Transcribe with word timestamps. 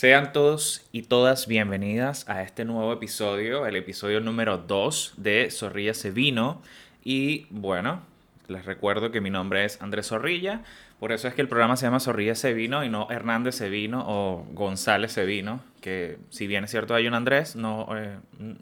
Sean 0.00 0.32
todos 0.32 0.88
y 0.92 1.02
todas 1.02 1.46
bienvenidas 1.46 2.26
a 2.26 2.40
este 2.40 2.64
nuevo 2.64 2.90
episodio, 2.90 3.66
el 3.66 3.76
episodio 3.76 4.22
número 4.22 4.56
2 4.56 5.12
de 5.18 5.50
Zorrilla 5.50 5.92
se 5.92 6.10
vino. 6.10 6.62
Y 7.04 7.46
bueno, 7.50 8.00
les 8.48 8.64
recuerdo 8.64 9.10
que 9.10 9.20
mi 9.20 9.28
nombre 9.28 9.66
es 9.66 9.82
Andrés 9.82 10.06
Zorrilla, 10.06 10.62
por 11.00 11.12
eso 11.12 11.28
es 11.28 11.34
que 11.34 11.42
el 11.42 11.48
programa 11.48 11.76
se 11.76 11.84
llama 11.84 12.00
Zorrilla 12.00 12.34
se 12.34 12.54
vino 12.54 12.82
y 12.82 12.88
no 12.88 13.08
Hernández 13.10 13.56
se 13.56 13.68
vino 13.68 14.02
o 14.08 14.46
González 14.52 15.12
se 15.12 15.26
vino, 15.26 15.60
que 15.82 16.16
si 16.30 16.46
bien 16.46 16.64
es 16.64 16.70
cierto 16.70 16.94
hay 16.94 17.06
un 17.06 17.12
Andrés, 17.12 17.54
no, 17.54 17.86
eh, 17.94 18.16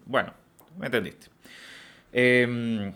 bueno, 0.07 0.35
me 0.77 0.87
entendiste. 0.87 1.29
Em, 2.13 2.93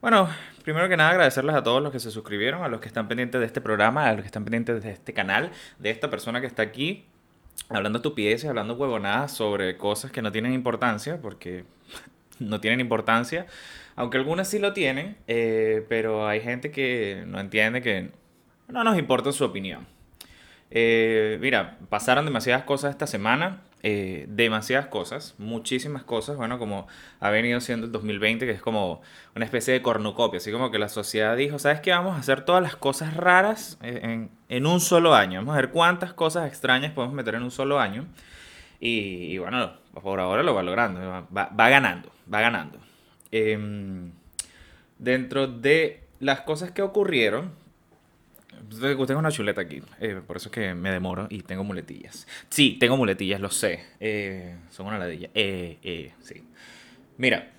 bueno, 0.00 0.26
primero 0.64 0.88
que 0.88 0.96
nada 0.96 1.10
agradecerles 1.10 1.54
a 1.54 1.62
todos 1.62 1.82
los 1.82 1.92
que 1.92 2.00
se 2.00 2.10
suscribieron, 2.10 2.64
a 2.64 2.68
los 2.68 2.80
que 2.80 2.88
están 2.88 3.08
pendientes 3.08 3.38
de 3.42 3.46
este 3.46 3.60
programa, 3.60 4.08
a 4.08 4.12
los 4.12 4.22
que 4.22 4.28
están 4.28 4.44
pendientes 4.46 4.82
de 4.82 4.90
este 4.90 5.12
canal, 5.12 5.50
de 5.78 5.90
esta 5.90 6.08
persona 6.08 6.40
que 6.40 6.46
está 6.46 6.62
aquí 6.62 7.04
hablando 7.68 7.98
estupideces, 7.98 8.48
hablando 8.48 8.74
huevonadas 8.74 9.32
sobre 9.32 9.76
cosas 9.76 10.10
que 10.10 10.22
no 10.22 10.32
tienen 10.32 10.52
importancia, 10.52 11.20
porque 11.20 11.64
no 12.38 12.60
tienen 12.60 12.80
importancia, 12.80 13.46
aunque 13.96 14.18
algunas 14.18 14.48
sí 14.48 14.58
lo 14.58 14.72
tienen, 14.72 15.16
eh, 15.26 15.84
pero 15.88 16.26
hay 16.26 16.40
gente 16.40 16.70
que 16.70 17.24
no 17.26 17.40
entiende 17.40 17.82
que 17.82 18.10
no 18.68 18.84
nos 18.84 18.98
importa 18.98 19.32
su 19.32 19.44
opinión. 19.44 19.86
Eh, 20.70 21.38
mira, 21.40 21.78
pasaron 21.90 22.24
demasiadas 22.24 22.64
cosas 22.64 22.92
esta 22.92 23.06
semana, 23.06 23.60
eh, 23.84 24.26
demasiadas 24.28 24.86
cosas, 24.86 25.34
muchísimas 25.38 26.04
cosas, 26.04 26.36
bueno, 26.36 26.58
como 26.58 26.86
ha 27.18 27.30
venido 27.30 27.60
siendo 27.60 27.86
el 27.86 27.92
2020, 27.92 28.46
que 28.46 28.52
es 28.52 28.62
como 28.62 29.02
una 29.34 29.44
especie 29.44 29.74
de 29.74 29.82
cornucopia, 29.82 30.38
así 30.38 30.52
como 30.52 30.70
que 30.70 30.78
la 30.78 30.88
sociedad 30.88 31.36
dijo, 31.36 31.58
¿sabes 31.58 31.80
qué? 31.80 31.90
Vamos 31.90 32.16
a 32.16 32.20
hacer 32.20 32.44
todas 32.44 32.62
las 32.62 32.76
cosas 32.76 33.16
raras 33.16 33.78
en, 33.82 34.66
un 34.66 34.80
solo 34.80 35.14
año, 35.14 35.40
vamos 35.40 35.54
a 35.54 35.56
ver 35.56 35.70
cuántas 35.70 36.12
cosas 36.12 36.46
extrañas 36.46 36.92
podemos 36.92 37.14
meter 37.14 37.34
en 37.34 37.42
un 37.42 37.50
solo 37.50 37.80
año. 37.80 38.06
Y, 38.78 39.38
bueno, 39.38 39.72
por 40.02 40.20
ahora 40.20 40.42
lo 40.42 40.54
va 40.54 40.62
logrando, 40.62 41.00
va, 41.34 41.48
va 41.48 41.68
ganando, 41.68 42.10
va 42.32 42.40
ganando. 42.40 42.78
Em, 43.32 44.12
dentro 44.98 45.48
de 45.48 46.04
las 46.20 46.42
cosas 46.42 46.70
que 46.70 46.82
ocurrieron, 46.82 47.52
tengo 48.80 49.18
una 49.18 49.30
chuleta 49.30 49.60
aquí, 49.60 49.82
eh, 50.00 50.20
por 50.26 50.36
eso 50.36 50.48
es 50.48 50.52
que 50.52 50.74
me 50.74 50.90
demoro 50.90 51.26
y 51.30 51.42
tengo 51.42 51.64
muletillas. 51.64 52.26
Sí, 52.48 52.76
tengo 52.78 52.96
muletillas, 52.96 53.40
lo 53.40 53.50
sé. 53.50 53.84
Eh, 54.00 54.56
son 54.70 54.86
una 54.86 54.98
ladilla. 54.98 55.30
Eh, 55.34 55.78
eh, 55.82 56.12
sí. 56.20 56.44
Mira, 57.16 57.50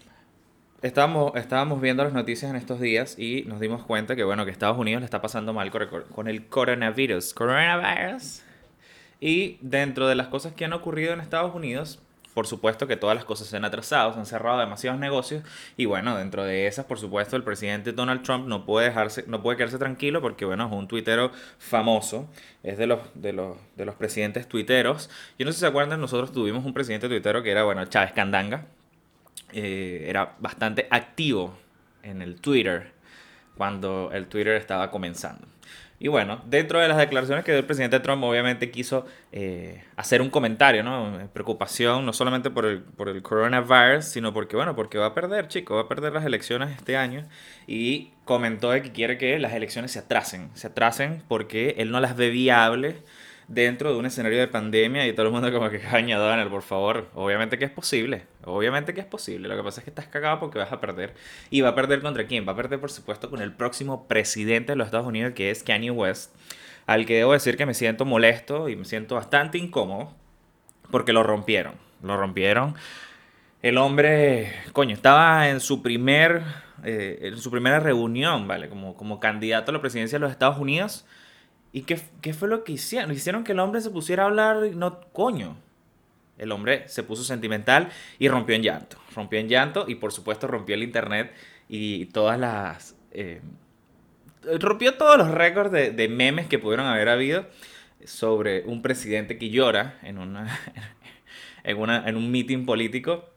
estábamos, 0.81 1.35
estábamos 1.35 1.81
viendo 1.81 2.03
las 2.03 2.13
noticias 2.13 2.49
en 2.49 2.57
estos 2.57 2.79
días 2.79 3.17
y 3.17 3.43
nos 3.43 3.59
dimos 3.59 3.83
cuenta 3.83 4.15
que, 4.15 4.23
bueno, 4.23 4.45
que 4.45 4.51
Estados 4.51 4.77
Unidos 4.77 5.01
le 5.01 5.05
está 5.05 5.21
pasando 5.21 5.53
mal 5.53 5.71
con 5.71 6.27
el 6.27 6.47
coronavirus. 6.47 7.33
Coronavirus. 7.33 8.43
Y 9.19 9.57
dentro 9.61 10.07
de 10.07 10.15
las 10.15 10.27
cosas 10.27 10.53
que 10.53 10.65
han 10.65 10.73
ocurrido 10.73 11.13
en 11.13 11.21
Estados 11.21 11.55
Unidos, 11.55 12.01
por 12.33 12.47
supuesto 12.47 12.87
que 12.87 12.97
todas 12.97 13.15
las 13.15 13.25
cosas 13.25 13.47
se 13.47 13.57
han 13.57 13.65
atrasado, 13.65 14.13
se 14.13 14.19
han 14.19 14.25
cerrado 14.25 14.59
demasiados 14.59 14.99
negocios 14.99 15.43
y 15.77 15.85
bueno, 15.85 16.17
dentro 16.17 16.43
de 16.43 16.67
esas, 16.67 16.85
por 16.85 16.99
supuesto, 16.99 17.35
el 17.35 17.43
presidente 17.43 17.91
Donald 17.91 18.23
Trump 18.23 18.47
no 18.47 18.65
puede 18.65 18.87
dejarse, 18.87 19.23
no 19.27 19.41
puede 19.41 19.57
quedarse 19.57 19.77
tranquilo 19.77 20.21
porque 20.21 20.45
bueno, 20.45 20.65
es 20.65 20.71
un 20.71 20.87
tuitero 20.87 21.31
famoso, 21.59 22.27
es 22.63 22.77
de 22.77 22.87
los, 22.87 22.99
de 23.15 23.33
los, 23.33 23.57
de 23.75 23.85
los 23.85 23.95
presidentes 23.95 24.47
tuiteros. 24.47 25.09
Yo 25.37 25.45
no 25.45 25.51
sé 25.51 25.57
si 25.57 25.59
se 25.61 25.67
acuerdan, 25.67 26.01
nosotros 26.01 26.31
tuvimos 26.31 26.65
un 26.65 26.73
presidente 26.73 27.07
tuitero 27.07 27.43
que 27.43 27.51
era, 27.51 27.63
bueno, 27.63 27.85
Chávez 27.85 28.13
Candanga, 28.13 28.65
eh, 29.51 30.05
era 30.07 30.35
bastante 30.39 30.87
activo 30.89 31.55
en 32.01 32.21
el 32.21 32.41
Twitter 32.41 32.91
cuando 33.55 34.09
el 34.11 34.27
Twitter 34.27 34.55
estaba 34.55 34.89
comenzando. 34.89 35.52
Y 36.03 36.09
bueno, 36.09 36.41
dentro 36.45 36.81
de 36.81 36.89
las 36.89 36.97
declaraciones 36.97 37.45
que 37.45 37.53
dio 37.53 37.59
el 37.59 37.65
presidente 37.65 37.97
Trump, 38.01 38.21
obviamente 38.25 38.69
quiso 38.69 39.05
eh, 39.31 39.85
hacer 39.95 40.21
un 40.21 40.29
comentario, 40.29 40.83
¿no? 40.83 41.29
Preocupación, 41.31 42.05
no 42.05 42.11
solamente 42.11 42.49
por 42.49 42.65
el, 42.65 42.81
por 42.81 43.07
el 43.07 43.21
coronavirus, 43.21 44.03
sino 44.03 44.33
porque, 44.33 44.57
bueno, 44.57 44.75
porque 44.75 44.97
va 44.97 45.05
a 45.05 45.13
perder, 45.13 45.47
chico, 45.47 45.75
va 45.75 45.83
a 45.83 45.87
perder 45.87 46.11
las 46.11 46.25
elecciones 46.25 46.75
este 46.75 46.97
año. 46.97 47.25
Y 47.67 48.11
comentó 48.25 48.71
de 48.71 48.81
que 48.81 48.91
quiere 48.91 49.17
que 49.17 49.39
las 49.39 49.53
elecciones 49.53 49.93
se 49.93 49.99
atrasen, 49.99 50.49
se 50.55 50.67
atrasen 50.67 51.23
porque 51.29 51.75
él 51.77 51.89
no 51.89 52.01
las 52.01 52.17
ve 52.17 52.31
viables 52.31 52.95
dentro 53.47 53.91
de 53.91 53.99
un 53.99 54.05
escenario 54.05 54.39
de 54.39 54.47
pandemia 54.47 55.07
y 55.07 55.13
todo 55.13 55.25
el 55.25 55.31
mundo 55.31 55.51
como 55.51 55.69
que 55.69 55.79
caña 55.91 56.17
Donald, 56.17 56.49
por 56.49 56.61
favor. 56.61 57.09
Obviamente 57.13 57.57
que 57.57 57.65
es 57.65 57.71
posible. 57.71 58.23
Obviamente 58.45 58.93
que 58.93 59.01
es 59.01 59.05
posible. 59.05 59.47
Lo 59.47 59.55
que 59.55 59.63
pasa 59.63 59.81
es 59.81 59.83
que 59.83 59.89
estás 59.89 60.07
cagado 60.07 60.39
porque 60.39 60.59
vas 60.59 60.71
a 60.71 60.79
perder. 60.79 61.13
¿Y 61.49 61.61
va 61.61 61.69
a 61.69 61.75
perder 61.75 62.01
contra 62.01 62.25
quién? 62.25 62.47
Va 62.47 62.53
a 62.53 62.55
perder, 62.55 62.79
por 62.79 62.91
supuesto, 62.91 63.29
con 63.29 63.41
el 63.41 63.51
próximo 63.53 64.07
presidente 64.07 64.73
de 64.73 64.75
los 64.75 64.85
Estados 64.85 65.07
Unidos, 65.07 65.33
que 65.33 65.51
es 65.51 65.63
Kanye 65.63 65.91
West. 65.91 66.35
Al 66.85 67.05
que 67.05 67.15
debo 67.15 67.33
decir 67.33 67.55
que 67.55 67.65
me 67.65 67.73
siento 67.73 68.05
molesto 68.05 68.67
y 68.67 68.75
me 68.75 68.85
siento 68.85 69.15
bastante 69.15 69.57
incómodo 69.57 70.13
porque 70.91 71.13
lo 71.13 71.23
rompieron. 71.23 71.75
Lo 72.01 72.17
rompieron. 72.17 72.75
El 73.61 73.77
hombre, 73.77 74.51
coño, 74.73 74.93
estaba 74.93 75.47
en 75.47 75.61
su 75.61 75.81
primer, 75.81 76.43
eh, 76.83 77.19
en 77.21 77.37
su 77.37 77.49
primera 77.49 77.79
reunión, 77.79 78.45
¿vale? 78.45 78.67
Como, 78.67 78.97
como 78.97 79.21
candidato 79.21 79.71
a 79.71 79.73
la 79.73 79.79
presidencia 79.79 80.17
de 80.17 80.19
los 80.19 80.31
Estados 80.31 80.57
Unidos 80.57 81.05
¿Y 81.73 81.81
qué, 81.81 81.99
qué, 82.21 82.33
fue 82.33 82.47
lo 82.47 82.63
que 82.63 82.73
hicieron? 82.73 83.11
Hicieron 83.11 83.43
que 83.43 83.53
el 83.53 83.59
hombre 83.59 83.81
se 83.81 83.89
pusiera 83.89 84.23
a 84.23 84.25
hablar, 84.27 84.57
no, 84.75 85.01
coño. 85.11 85.57
El 86.37 86.51
hombre 86.51 86.87
se 86.87 87.03
puso 87.03 87.23
sentimental 87.23 87.89
y 88.19 88.27
rompió 88.27 88.55
en 88.55 88.61
llanto. 88.61 88.97
Rompió 89.15 89.39
en 89.39 89.49
llanto 89.49 89.85
y 89.87 89.95
por 89.95 90.11
supuesto 90.11 90.47
rompió 90.47 90.75
el 90.75 90.83
internet 90.83 91.33
y 91.67 92.05
todas 92.07 92.39
las... 92.39 92.95
Eh, 93.11 93.41
rompió 94.59 94.95
todos 94.95 95.17
los 95.17 95.31
récords 95.31 95.71
de, 95.71 95.91
de, 95.91 96.07
memes 96.09 96.47
que 96.47 96.59
pudieron 96.59 96.85
haber 96.85 97.09
habido 97.09 97.47
sobre 98.05 98.63
un 98.65 98.81
presidente 98.81 99.37
que 99.37 99.49
llora 99.49 99.97
en, 100.03 100.19
una, 100.19 100.59
en, 101.63 101.77
una, 101.77 102.07
en 102.07 102.17
un 102.17 102.29
meeting 102.29 102.65
político 102.65 103.32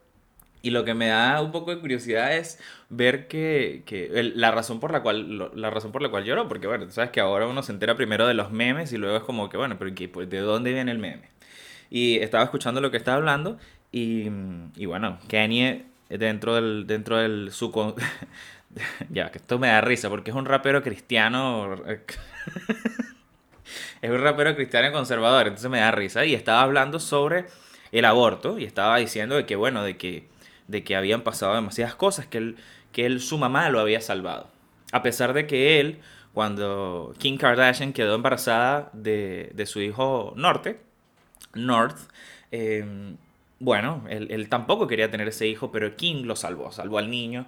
y 0.67 0.71
lo 0.71 0.85
que 0.85 0.95
me 0.95 1.07
da 1.07 1.41
un 1.43 1.53
poco 1.53 1.71
de 1.71 1.79
curiosidad 1.81 2.37
es 2.37 2.59
ver 2.89 3.29
que, 3.29 3.85
que 3.87 4.11
la 4.35 4.51
razón 4.51 4.81
por 4.81 4.91
la 4.91 5.01
cual 5.01 5.53
la 5.55 5.71
razón 5.71 5.93
por 5.93 6.03
la 6.03 6.09
cual 6.09 6.25
lloro, 6.25 6.49
porque 6.49 6.67
bueno, 6.67 6.91
sabes 6.91 7.11
que 7.11 7.21
ahora 7.21 7.47
uno 7.47 7.63
se 7.63 7.71
entera 7.71 7.95
primero 7.95 8.27
de 8.27 8.35
los 8.35 8.51
memes 8.51 8.93
y 8.93 8.97
luego 8.97 9.17
es 9.17 9.23
como 9.23 9.49
que 9.49 9.57
bueno, 9.57 9.77
pero 9.79 9.95
pues, 10.13 10.29
¿de 10.29 10.41
dónde 10.41 10.73
viene 10.73 10.91
el 10.91 10.99
meme? 10.99 11.31
Y 11.89 12.17
estaba 12.17 12.43
escuchando 12.43 12.81
lo 12.81 12.91
que 12.91 12.97
estaba 12.97 13.17
hablando 13.17 13.59
y, 13.93 14.29
y 14.75 14.87
bueno, 14.87 15.21
Kanye 15.29 15.85
dentro 16.09 16.57
del 16.57 16.85
dentro 16.89 17.19
del 17.19 17.53
su 17.53 17.71
ya, 19.11 19.31
que 19.31 19.39
esto 19.39 19.61
me 19.61 19.69
da 19.69 19.81
risa 19.83 20.09
porque 20.09 20.33
es 20.33 20.37
un 20.37 20.47
rapero 20.47 20.83
cristiano 20.83 21.77
es 24.03 24.11
un 24.11 24.21
rapero 24.21 24.57
cristiano 24.57 24.91
conservador, 24.91 25.47
entonces 25.47 25.71
me 25.71 25.79
da 25.79 25.93
risa 25.93 26.25
y 26.25 26.35
estaba 26.35 26.63
hablando 26.63 26.99
sobre 26.99 27.45
el 27.93 28.05
aborto 28.05 28.59
y 28.59 28.65
estaba 28.65 28.97
diciendo 28.97 29.37
de 29.37 29.47
que 29.47 29.55
bueno, 29.55 29.85
de 29.85 29.97
que 29.97 30.35
de 30.69 30.85
que 30.85 30.97
habían 30.97 31.23
pasado 31.23 31.55
demasiadas 31.55 31.95
cosas, 31.95 32.27
que 32.27 32.39
él, 32.39 32.57
que 32.93 33.07
él, 33.07 33.21
su 33.21 33.39
mamá 33.39 33.69
lo 33.71 33.81
había 33.81 34.01
salvado. 34.01 34.49
A 34.93 35.03
pesar 35.03 35.33
de 35.33 35.47
que 35.47 35.81
él, 35.81 36.01
cuando 36.33 37.15
Kim 37.19 37.37
Kardashian 37.37 37.93
quedó 37.93 38.15
embarazada 38.15 38.91
de, 38.93 39.51
de 39.55 39.67
su 39.67 39.81
hijo 39.81 40.33
Norte, 40.37 40.81
North, 41.55 41.99
em, 42.51 43.17
bueno, 43.59 44.05
él, 44.09 44.29
él, 44.31 44.49
tampoco 44.49 44.87
quería 44.87 45.11
tener 45.11 45.29
ese 45.29 45.47
hijo, 45.47 45.73
pero 45.73 45.97
Kim 45.97 46.25
lo 46.27 46.37
salvó, 46.37 46.73
salvó 46.73 46.99
al 46.99 47.11
niño 47.11 47.47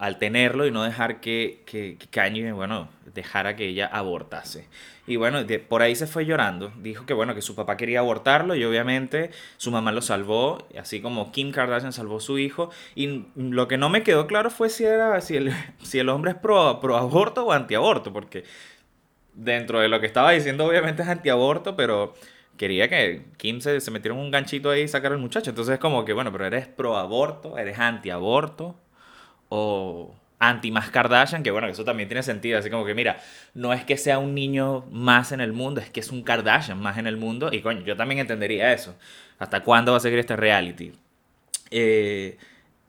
al 0.00 0.18
tenerlo 0.18 0.66
y 0.66 0.70
no 0.70 0.82
dejar 0.82 1.20
que, 1.20 1.60
que, 1.66 1.96
que 1.98 2.06
Kanye, 2.06 2.52
bueno, 2.52 2.88
dejara 3.14 3.54
que 3.54 3.66
ella 3.68 3.86
abortase. 3.86 4.66
Y 5.06 5.16
bueno, 5.16 5.40
por 5.68 5.82
ahí 5.82 5.94
se 5.94 6.06
fue 6.06 6.24
llorando. 6.24 6.72
Dijo 6.78 7.04
que 7.04 7.12
bueno, 7.12 7.34
que 7.34 7.42
su 7.42 7.54
papá 7.54 7.76
quería 7.76 7.98
abortarlo 7.98 8.54
y 8.54 8.64
obviamente 8.64 9.30
su 9.58 9.70
mamá 9.70 9.92
lo 9.92 10.00
salvó, 10.00 10.66
así 10.78 11.02
como 11.02 11.30
Kim 11.32 11.52
Kardashian 11.52 11.92
salvó 11.92 12.16
a 12.16 12.20
su 12.20 12.38
hijo. 12.38 12.70
Y 12.94 13.26
lo 13.36 13.68
que 13.68 13.76
no 13.76 13.90
me 13.90 14.02
quedó 14.02 14.26
claro 14.26 14.48
fue 14.48 14.70
si, 14.70 14.84
era, 14.84 15.20
si, 15.20 15.36
el, 15.36 15.52
si 15.82 15.98
el 15.98 16.08
hombre 16.08 16.30
es 16.30 16.36
pro, 16.38 16.80
pro 16.80 16.96
aborto 16.96 17.44
o 17.44 17.52
antiaborto, 17.52 18.10
porque 18.10 18.44
dentro 19.34 19.80
de 19.80 19.88
lo 19.88 20.00
que 20.00 20.06
estaba 20.06 20.30
diciendo 20.30 20.64
obviamente 20.64 21.02
es 21.02 21.08
antiaborto, 21.08 21.76
pero 21.76 22.14
quería 22.56 22.88
que 22.88 23.26
Kim 23.36 23.60
se, 23.60 23.82
se 23.82 23.90
metiera 23.90 24.16
un 24.16 24.30
ganchito 24.30 24.70
ahí 24.70 24.82
y 24.82 24.88
sacara 24.88 25.14
al 25.14 25.20
muchacho. 25.20 25.50
Entonces 25.50 25.74
es 25.74 25.78
como 25.78 26.06
que, 26.06 26.14
bueno, 26.14 26.32
pero 26.32 26.46
eres 26.46 26.68
pro 26.68 26.96
aborto, 26.96 27.58
eres 27.58 27.78
antiaborto 27.78 28.76
o 29.50 30.14
anti 30.40 30.70
más 30.70 30.90
Kardashian, 30.90 31.42
que 31.42 31.50
bueno, 31.50 31.68
eso 31.68 31.84
también 31.84 32.08
tiene 32.08 32.22
sentido, 32.22 32.58
así 32.58 32.70
como 32.70 32.86
que 32.86 32.94
mira, 32.94 33.20
no 33.52 33.74
es 33.74 33.84
que 33.84 33.98
sea 33.98 34.18
un 34.18 34.34
niño 34.34 34.86
más 34.90 35.32
en 35.32 35.42
el 35.42 35.52
mundo, 35.52 35.82
es 35.82 35.90
que 35.90 36.00
es 36.00 36.10
un 36.10 36.22
Kardashian 36.22 36.80
más 36.80 36.96
en 36.96 37.06
el 37.06 37.18
mundo, 37.18 37.50
y 37.52 37.60
coño, 37.60 37.82
yo 37.82 37.94
también 37.94 38.20
entendería 38.20 38.72
eso. 38.72 38.96
¿Hasta 39.38 39.60
cuándo 39.60 39.92
va 39.92 39.98
a 39.98 40.00
seguir 40.00 40.18
este 40.18 40.36
reality? 40.36 40.92
Eh, 41.70 42.38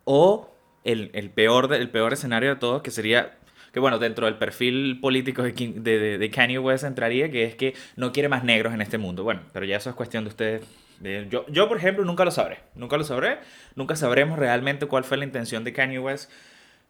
o 0.06 0.50
el, 0.86 1.12
el, 1.14 1.30
peor, 1.30 1.74
el 1.74 1.90
peor 1.90 2.14
escenario 2.14 2.50
de 2.50 2.56
todos, 2.56 2.82
que 2.82 2.92
sería, 2.92 3.34
que 3.74 3.82
bueno, 3.82 4.00
dentro 4.00 4.28
del 4.28 4.36
perfil 4.36 5.00
político 5.02 5.44
de, 5.44 5.52
de, 5.52 6.18
de, 6.18 6.32
Kanye 6.32 6.58
West 6.58 6.86
entraría, 6.86 7.30
que 7.30 7.44
es 7.44 7.56
que 7.56 7.74
no 7.98 8.14
quiere 8.14 8.30
más 8.30 8.46
negros 8.46 8.74
en 8.74 8.82
este 8.82 8.98
mundo. 8.98 9.24
Bueno, 9.24 9.42
pero 9.52 9.66
ya 9.66 9.76
eso 9.76 9.90
es 9.90 9.96
cuestión 9.96 10.24
de 10.24 10.30
ustedes. 10.30 10.64
Yo, 11.30 11.46
yo, 11.48 11.68
por 11.68 11.78
ejemplo, 11.78 12.06
nunca 12.06 12.24
lo 12.24 12.32
sabré. 12.32 12.60
Nunca 12.76 12.96
lo 12.96 13.04
sabré. 13.04 13.40
Nunca 13.76 13.96
sabremos 13.96 14.38
realmente 14.38 14.86
cuál 14.86 15.04
fue 15.04 15.18
la 15.18 15.26
intención 15.26 15.64
de 15.64 15.74
Kanye 15.74 16.00
West 16.00 16.32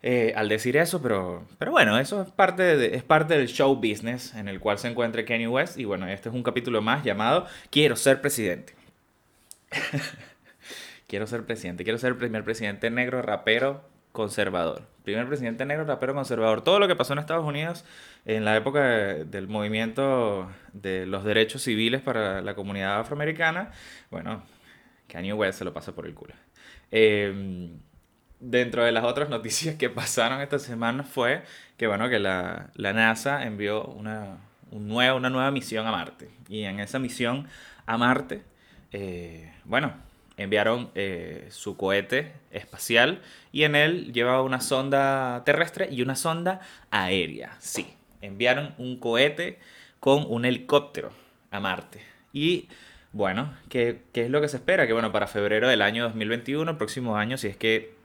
eh, 0.03 0.33
al 0.36 0.50
decir 0.50 0.77
eso, 0.77 1.01
pero, 1.01 1.45
pero 1.59 1.71
bueno, 1.71 2.00
eso 2.00 2.21
es 2.24 2.31
parte, 2.31 2.95
es 2.95 3.03
parte 3.03 3.38
del 3.38 3.48
show 3.48 3.75
business 3.75 4.33
en 4.33 4.48
el 4.48 4.59
cual 4.59 4.80
se 4.80 4.88
encuentra 4.88 5.24
Kanye 5.25 5.48
West. 5.48 5.77
Y 5.77 5.86
bueno, 5.86 6.07
este 6.07 6.30
es 6.30 6.36
un 6.36 6.44
capítulo 6.44 6.81
más 6.81 7.03
llamado 7.03 7.45
Quiero 7.69 7.95
ser 7.95 8.21
presidente. 8.21 8.74
quiero 11.07 11.27
ser 11.27 11.45
presidente, 11.45 11.83
quiero 11.83 12.00
ser 12.00 12.12
el 12.12 12.18
primer 12.18 12.44
presidente 12.44 12.89
negro, 12.89 13.21
rapero, 13.21 13.83
conservador. 14.12 14.88
Primer 15.03 15.27
presidente 15.27 15.65
negro, 15.65 15.86
rapero, 15.86 16.15
conservador. 16.15 16.63
Todo 16.63 16.80
lo 16.80 16.88
que 16.88 16.95
pasó 16.95 17.13
en 17.13 17.19
Estados 17.19 17.45
Unidos 17.45 17.86
en 18.25 18.44
la 18.44 18.56
época 18.57 18.81
del 18.81 19.47
movimiento 19.47 20.50
de 20.74 21.06
los 21.06 21.24
derechos 21.24 21.62
civiles 21.62 22.01
para 22.01 22.42
la 22.42 22.56
comunidad 22.56 23.00
afroamericana, 23.00 23.71
bueno, 24.09 24.44
Kanye 25.07 25.33
West 25.33 25.59
se 25.59 25.65
lo 25.65 25.74
pasa 25.74 25.94
por 25.94 26.07
el 26.07 26.13
culo. 26.13 26.33
Eh, 26.92 27.71
dentro 28.41 28.83
de 28.83 28.91
las 28.91 29.05
otras 29.05 29.29
noticias 29.29 29.75
que 29.75 29.89
pasaron 29.89 30.41
esta 30.41 30.59
semana 30.59 31.03
fue 31.03 31.43
que, 31.77 31.88
bueno, 31.88 32.09
que 32.09 32.19
la, 32.19 32.71
NASA 32.75 33.43
envió 33.45 33.85
una, 33.85 34.38
un 34.71 34.91
una 34.91 35.29
nueva 35.29 35.51
misión 35.51 35.88
a 35.88 35.91
Marte. 35.91 36.29
Y 36.49 36.63
en 36.63 36.79
esa 36.79 36.99
misión 36.99 37.47
a 37.85 37.97
Marte, 37.97 38.41
eh, 38.91 39.53
bueno, 39.63 39.93
enviaron 40.38 40.89
eh, 40.95 41.47
su 41.49 41.77
cohete 41.77 42.33
espacial 42.51 43.21
y 43.51 43.63
en 43.63 43.75
él 43.75 44.11
llevaba 44.11 44.41
una 44.41 44.59
sonda 44.59 45.44
terrestre 45.45 45.87
y 45.91 46.01
una 46.01 46.15
sonda 46.15 46.61
aérea. 46.89 47.55
Sí, 47.59 47.87
enviaron 48.21 48.73
un 48.77 48.97
cohete 48.97 49.59
con 49.99 50.25
un 50.27 50.45
helicóptero 50.45 51.11
a 51.51 51.59
Marte. 51.59 52.01
Y 52.33 52.69
bueno, 53.13 53.53
¿qué, 53.69 54.01
¿qué, 54.13 54.25
es 54.25 54.29
lo 54.29 54.41
que 54.41 54.47
se 54.47 54.57
espera? 54.57 54.87
Que 54.87 54.94
bueno, 54.94 55.11
para 55.11 55.27
febrero 55.27 55.67
del 55.67 55.81
año 55.81 56.03
2021, 56.05 56.71
el 56.71 56.77
próximo 56.77 57.17
año, 57.17 57.37
si 57.37 57.47
es 57.47 57.57
que 57.57 58.00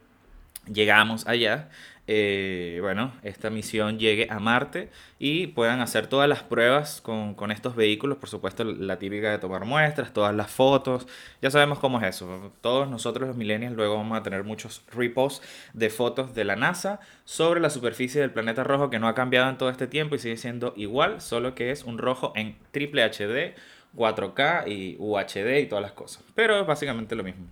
llegamos 0.66 1.26
allá, 1.26 1.68
eh, 2.08 2.78
bueno, 2.82 3.12
esta 3.24 3.50
misión 3.50 3.98
llegue 3.98 4.28
a 4.30 4.38
Marte 4.38 4.90
y 5.18 5.48
puedan 5.48 5.80
hacer 5.80 6.06
todas 6.06 6.28
las 6.28 6.44
pruebas 6.44 7.00
con, 7.00 7.34
con, 7.34 7.50
estos 7.50 7.74
vehículos, 7.74 8.18
por 8.18 8.28
supuesto 8.28 8.62
la 8.62 9.00
típica 9.00 9.32
de 9.32 9.38
tomar 9.38 9.64
muestras, 9.64 10.12
todas 10.12 10.32
las 10.32 10.48
fotos, 10.48 11.08
ya 11.42 11.50
sabemos 11.50 11.80
cómo 11.80 12.00
es 12.00 12.06
eso, 12.14 12.52
todos 12.60 12.88
nosotros 12.88 13.26
los 13.26 13.36
millennials 13.36 13.74
luego 13.74 13.96
vamos 13.96 14.16
a 14.16 14.22
tener 14.22 14.44
muchos 14.44 14.84
reposts 14.92 15.44
de 15.72 15.90
fotos 15.90 16.32
de 16.32 16.44
la 16.44 16.54
NASA 16.54 17.00
sobre 17.24 17.60
la 17.60 17.70
superficie 17.70 18.20
del 18.20 18.30
planeta 18.30 18.62
rojo 18.62 18.88
que 18.88 19.00
no 19.00 19.08
ha 19.08 19.14
cambiado 19.16 19.50
en 19.50 19.58
todo 19.58 19.70
este 19.70 19.88
tiempo 19.88 20.14
y 20.14 20.20
sigue 20.20 20.36
siendo 20.36 20.74
igual, 20.76 21.20
solo 21.20 21.56
que 21.56 21.72
es 21.72 21.82
un 21.82 21.98
rojo 21.98 22.32
en 22.36 22.56
triple 22.70 23.02
HD, 23.02 23.56
4K 23.96 24.68
y 24.68 24.96
UHD 25.00 25.58
y 25.58 25.66
todas 25.66 25.82
las 25.82 25.92
cosas, 25.92 26.22
pero 26.36 26.60
es 26.60 26.66
básicamente 26.66 27.16
lo 27.16 27.24
mismo. 27.24 27.46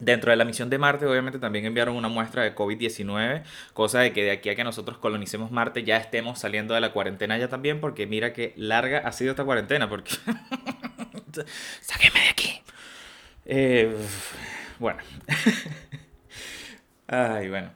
Dentro 0.00 0.30
de 0.30 0.36
la 0.36 0.44
misión 0.44 0.70
de 0.70 0.78
Marte, 0.78 1.06
obviamente, 1.06 1.40
también 1.40 1.64
enviaron 1.64 1.96
una 1.96 2.08
muestra 2.08 2.44
de 2.44 2.54
COVID-19, 2.54 3.42
cosa 3.72 3.98
de 3.98 4.12
que 4.12 4.22
de 4.22 4.30
aquí 4.30 4.48
a 4.48 4.54
que 4.54 4.62
nosotros 4.62 4.98
colonicemos 4.98 5.50
Marte 5.50 5.82
ya 5.82 5.96
estemos 5.96 6.38
saliendo 6.38 6.74
de 6.74 6.80
la 6.80 6.92
cuarentena 6.92 7.36
ya 7.36 7.48
también, 7.48 7.80
porque 7.80 8.06
mira 8.06 8.32
que 8.32 8.52
larga 8.56 8.98
ha 8.98 9.10
sido 9.10 9.32
esta 9.32 9.44
cuarentena, 9.44 9.88
porque... 9.88 10.12
¡Sáqueme 11.80 12.20
de 12.20 12.28
aquí! 12.28 12.62
Eh, 13.44 13.96
bueno. 14.78 15.00
Ay, 17.08 17.48
bueno. 17.48 17.72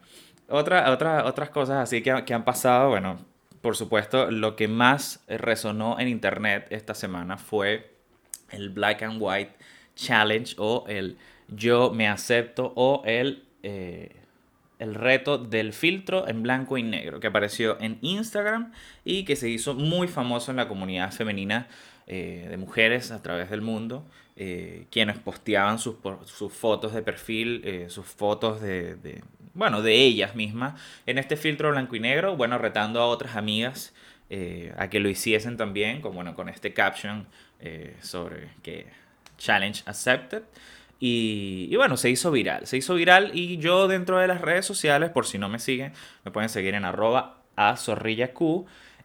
Otra, 0.48 0.92
otra, 0.92 1.24
otras 1.24 1.50
cosas 1.50 1.78
así 1.78 2.02
que, 2.02 2.24
que 2.24 2.34
han 2.34 2.44
pasado, 2.44 2.90
bueno, 2.90 3.18
por 3.62 3.76
supuesto, 3.76 4.30
lo 4.30 4.54
que 4.54 4.68
más 4.68 5.24
resonó 5.26 5.98
en 5.98 6.08
Internet 6.08 6.66
esta 6.70 6.94
semana 6.94 7.36
fue 7.36 7.96
el 8.50 8.70
Black 8.70 9.02
and 9.02 9.16
White 9.20 9.56
Challenge 9.96 10.54
o 10.58 10.84
el 10.88 11.16
yo 11.56 11.92
me 11.92 12.08
acepto 12.08 12.72
o 12.76 13.02
el, 13.04 13.44
eh, 13.62 14.16
el 14.78 14.94
reto 14.94 15.38
del 15.38 15.72
filtro 15.72 16.28
en 16.28 16.42
blanco 16.42 16.78
y 16.78 16.82
negro 16.82 17.20
que 17.20 17.28
apareció 17.28 17.80
en 17.80 17.98
Instagram 18.02 18.72
y 19.04 19.24
que 19.24 19.36
se 19.36 19.48
hizo 19.48 19.74
muy 19.74 20.08
famoso 20.08 20.50
en 20.50 20.56
la 20.56 20.68
comunidad 20.68 21.12
femenina 21.12 21.68
eh, 22.06 22.46
de 22.50 22.56
mujeres 22.56 23.10
a 23.10 23.22
través 23.22 23.48
del 23.50 23.60
mundo, 23.60 24.04
eh, 24.36 24.86
quienes 24.90 25.18
posteaban 25.18 25.78
sus, 25.78 25.96
sus, 26.24 26.52
fotos 26.52 26.92
de 26.92 27.02
perfil, 27.02 27.86
sus 27.88 28.06
fotos 28.06 28.60
de, 28.60 28.96
de, 28.96 29.22
bueno, 29.54 29.82
de 29.82 29.94
ellas 29.94 30.34
mismas 30.34 30.80
en 31.06 31.18
este 31.18 31.36
filtro 31.36 31.70
blanco 31.70 31.94
y 31.94 32.00
negro, 32.00 32.36
bueno, 32.36 32.58
retando 32.58 33.00
a 33.00 33.06
otras 33.06 33.36
amigas 33.36 33.94
a 34.78 34.88
que 34.88 34.98
lo 34.98 35.10
hiciesen 35.10 35.58
también, 35.58 36.00
con, 36.00 36.14
bueno, 36.14 36.34
con 36.34 36.48
este 36.48 36.72
caption 36.72 37.26
sobre 38.00 38.48
que 38.62 38.86
challenge 39.42 39.82
accepted. 39.86 40.42
Y, 41.04 41.74
bueno, 41.74 41.96
se 41.96 42.10
hizo 42.10 42.30
viral. 42.30 42.68
Se 42.68 42.76
hizo 42.76 42.94
viral 42.94 43.32
y 43.34 43.56
yo 43.56 43.88
dentro 43.88 44.18
de 44.18 44.28
las 44.28 44.40
redes 44.40 44.64
sociales, 44.64 45.10
por 45.10 45.26
si 45.26 45.36
no 45.36 45.48
me 45.48 45.58
siguen, 45.58 45.92
me 46.24 46.30
pueden 46.30 46.48
seguir 46.48 46.74
en 46.76 46.84
arroba 46.84 47.42
a 47.56 47.74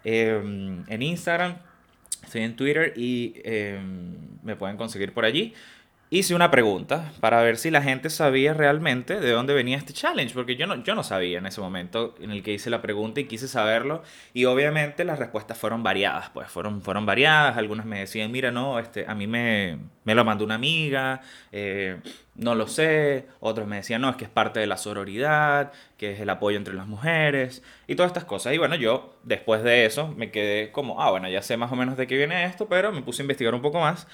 em, 0.03 0.83
en 0.87 1.01
Instagram, 1.01 1.57
estoy 2.23 2.43
en 2.43 2.55
Twitter 2.55 2.93
y 2.95 3.33
em, 3.43 4.13
me 4.43 4.55
pueden 4.55 4.77
conseguir 4.77 5.11
por 5.11 5.25
allí 5.25 5.55
hice 6.09 6.35
una 6.35 6.51
pregunta 6.51 7.11
para 7.19 7.41
ver 7.41 7.57
si 7.57 7.69
la 7.69 7.81
gente 7.81 8.09
sabía 8.09 8.53
realmente 8.53 9.19
de 9.19 9.31
dónde 9.31 9.53
venía 9.53 9.77
este 9.77 9.93
challenge, 9.93 10.33
porque 10.33 10.55
yo 10.55 10.65
no, 10.65 10.81
yo 10.83 10.95
no 10.95 11.03
sabía 11.03 11.39
en 11.39 11.45
ese 11.45 11.59
momento 11.59 12.15
en 12.21 12.31
el 12.31 12.43
que 12.43 12.53
hice 12.53 12.69
la 12.69 12.81
pregunta 12.81 13.19
y 13.19 13.25
quise 13.25 13.47
saberlo, 13.47 14.03
y 14.33 14.45
obviamente 14.45 15.03
las 15.03 15.19
respuestas 15.19 15.57
fueron 15.57 15.83
variadas, 15.83 16.29
pues 16.29 16.49
fueron, 16.49 16.81
fueron 16.81 17.05
variadas, 17.05 17.57
algunas 17.57 17.85
me 17.85 17.99
decían, 17.99 18.31
mira, 18.31 18.51
no, 18.51 18.79
este, 18.79 19.05
a 19.07 19.15
mí 19.15 19.27
me, 19.27 19.79
me 20.05 20.15
lo 20.15 20.23
mandó 20.23 20.45
una 20.45 20.55
amiga, 20.55 21.21
eh, 21.51 21.97
no 22.35 22.55
lo 22.55 22.67
sé, 22.67 23.27
otros 23.41 23.67
me 23.67 23.77
decían, 23.77 24.01
no, 24.01 24.09
es 24.09 24.15
que 24.15 24.23
es 24.23 24.29
parte 24.29 24.61
de 24.61 24.67
la 24.67 24.77
sororidad, 24.77 25.73
que 25.97 26.13
es 26.13 26.21
el 26.21 26.29
apoyo 26.29 26.57
entre 26.57 26.73
las 26.73 26.87
mujeres, 26.87 27.63
y 27.85 27.95
todas 27.95 28.11
estas 28.11 28.23
cosas, 28.23 28.53
y 28.53 28.57
bueno, 28.57 28.75
yo 28.75 29.17
después 29.23 29.61
de 29.61 29.85
eso 29.85 30.07
me 30.15 30.31
quedé 30.31 30.71
como, 30.71 31.01
ah, 31.01 31.11
bueno, 31.11 31.27
ya 31.27 31.41
sé 31.41 31.57
más 31.57 31.71
o 31.71 31.75
menos 31.75 31.97
de 31.97 32.07
qué 32.07 32.15
viene 32.15 32.45
esto, 32.45 32.69
pero 32.69 32.93
me 32.93 33.01
puse 33.01 33.21
a 33.21 33.25
investigar 33.25 33.53
un 33.53 33.61
poco 33.61 33.81
más, 33.81 34.07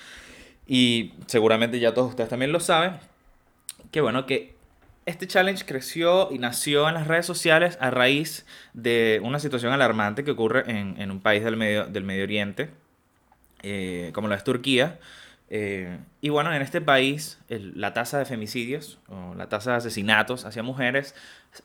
y 0.67 1.13
seguramente 1.27 1.79
ya 1.79 1.93
todos 1.93 2.09
ustedes 2.09 2.29
también 2.29 2.51
lo 2.51 2.59
saben, 2.59 2.93
que 3.91 4.01
bueno, 4.01 4.25
que 4.25 4.55
este 5.05 5.27
challenge 5.27 5.65
creció 5.65 6.29
y 6.31 6.39
nació 6.39 6.87
en 6.87 6.95
las 6.95 7.07
redes 7.07 7.25
sociales 7.25 7.77
a 7.81 7.91
raíz 7.91 8.45
de 8.73 9.19
una 9.23 9.39
situación 9.39 9.73
alarmante 9.73 10.23
que 10.23 10.31
ocurre 10.31 10.63
en, 10.67 11.11
un 11.11 11.19
país 11.19 11.43
del 11.43 11.57
Medio, 11.57 11.85
del 11.85 12.03
medio 12.03 12.23
Oriente, 12.23 12.69
eh, 13.61 14.11
como 14.13 14.27
lo 14.27 14.35
es 14.35 14.43
Turquía. 14.43 14.99
Eh, 15.49 15.99
y 16.21 16.29
bueno, 16.29 16.53
en 16.53 16.61
este 16.61 16.81
país 16.81 17.39
la 17.49 17.93
tasa 17.93 18.17
de 18.17 18.25
femicidios 18.25 18.97
o 19.07 19.35
la 19.35 19.49
tasa 19.49 19.71
de 19.71 19.77
asesinatos 19.77 20.45
hacia 20.45 20.63
mujeres 20.63 21.13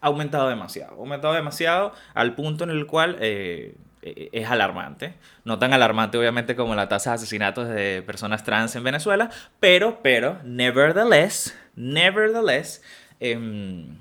ha 0.00 0.08
aumentado 0.08 0.48
demasiado. 0.48 0.94
Ha 0.94 0.98
aumentado 0.98 1.34
demasiado 1.34 1.92
al 2.14 2.34
punto 2.34 2.64
en 2.64 2.70
el 2.70 2.86
cual 2.86 3.16
eh, 3.20 3.76
es 4.02 4.48
alarmante. 4.48 5.14
No 5.44 5.58
tan 5.58 5.72
alarmante, 5.72 6.18
obviamente, 6.18 6.56
como 6.56 6.74
la 6.74 6.88
tasa 6.88 7.10
de 7.10 7.14
asesinatos 7.16 7.68
de 7.68 8.02
personas 8.02 8.44
trans 8.44 8.74
en 8.76 8.84
Venezuela, 8.84 9.30
pero, 9.60 10.00
pero, 10.02 10.38
nevertheless, 10.44 11.56
nevertheless, 11.74 12.82
em, 13.20 13.96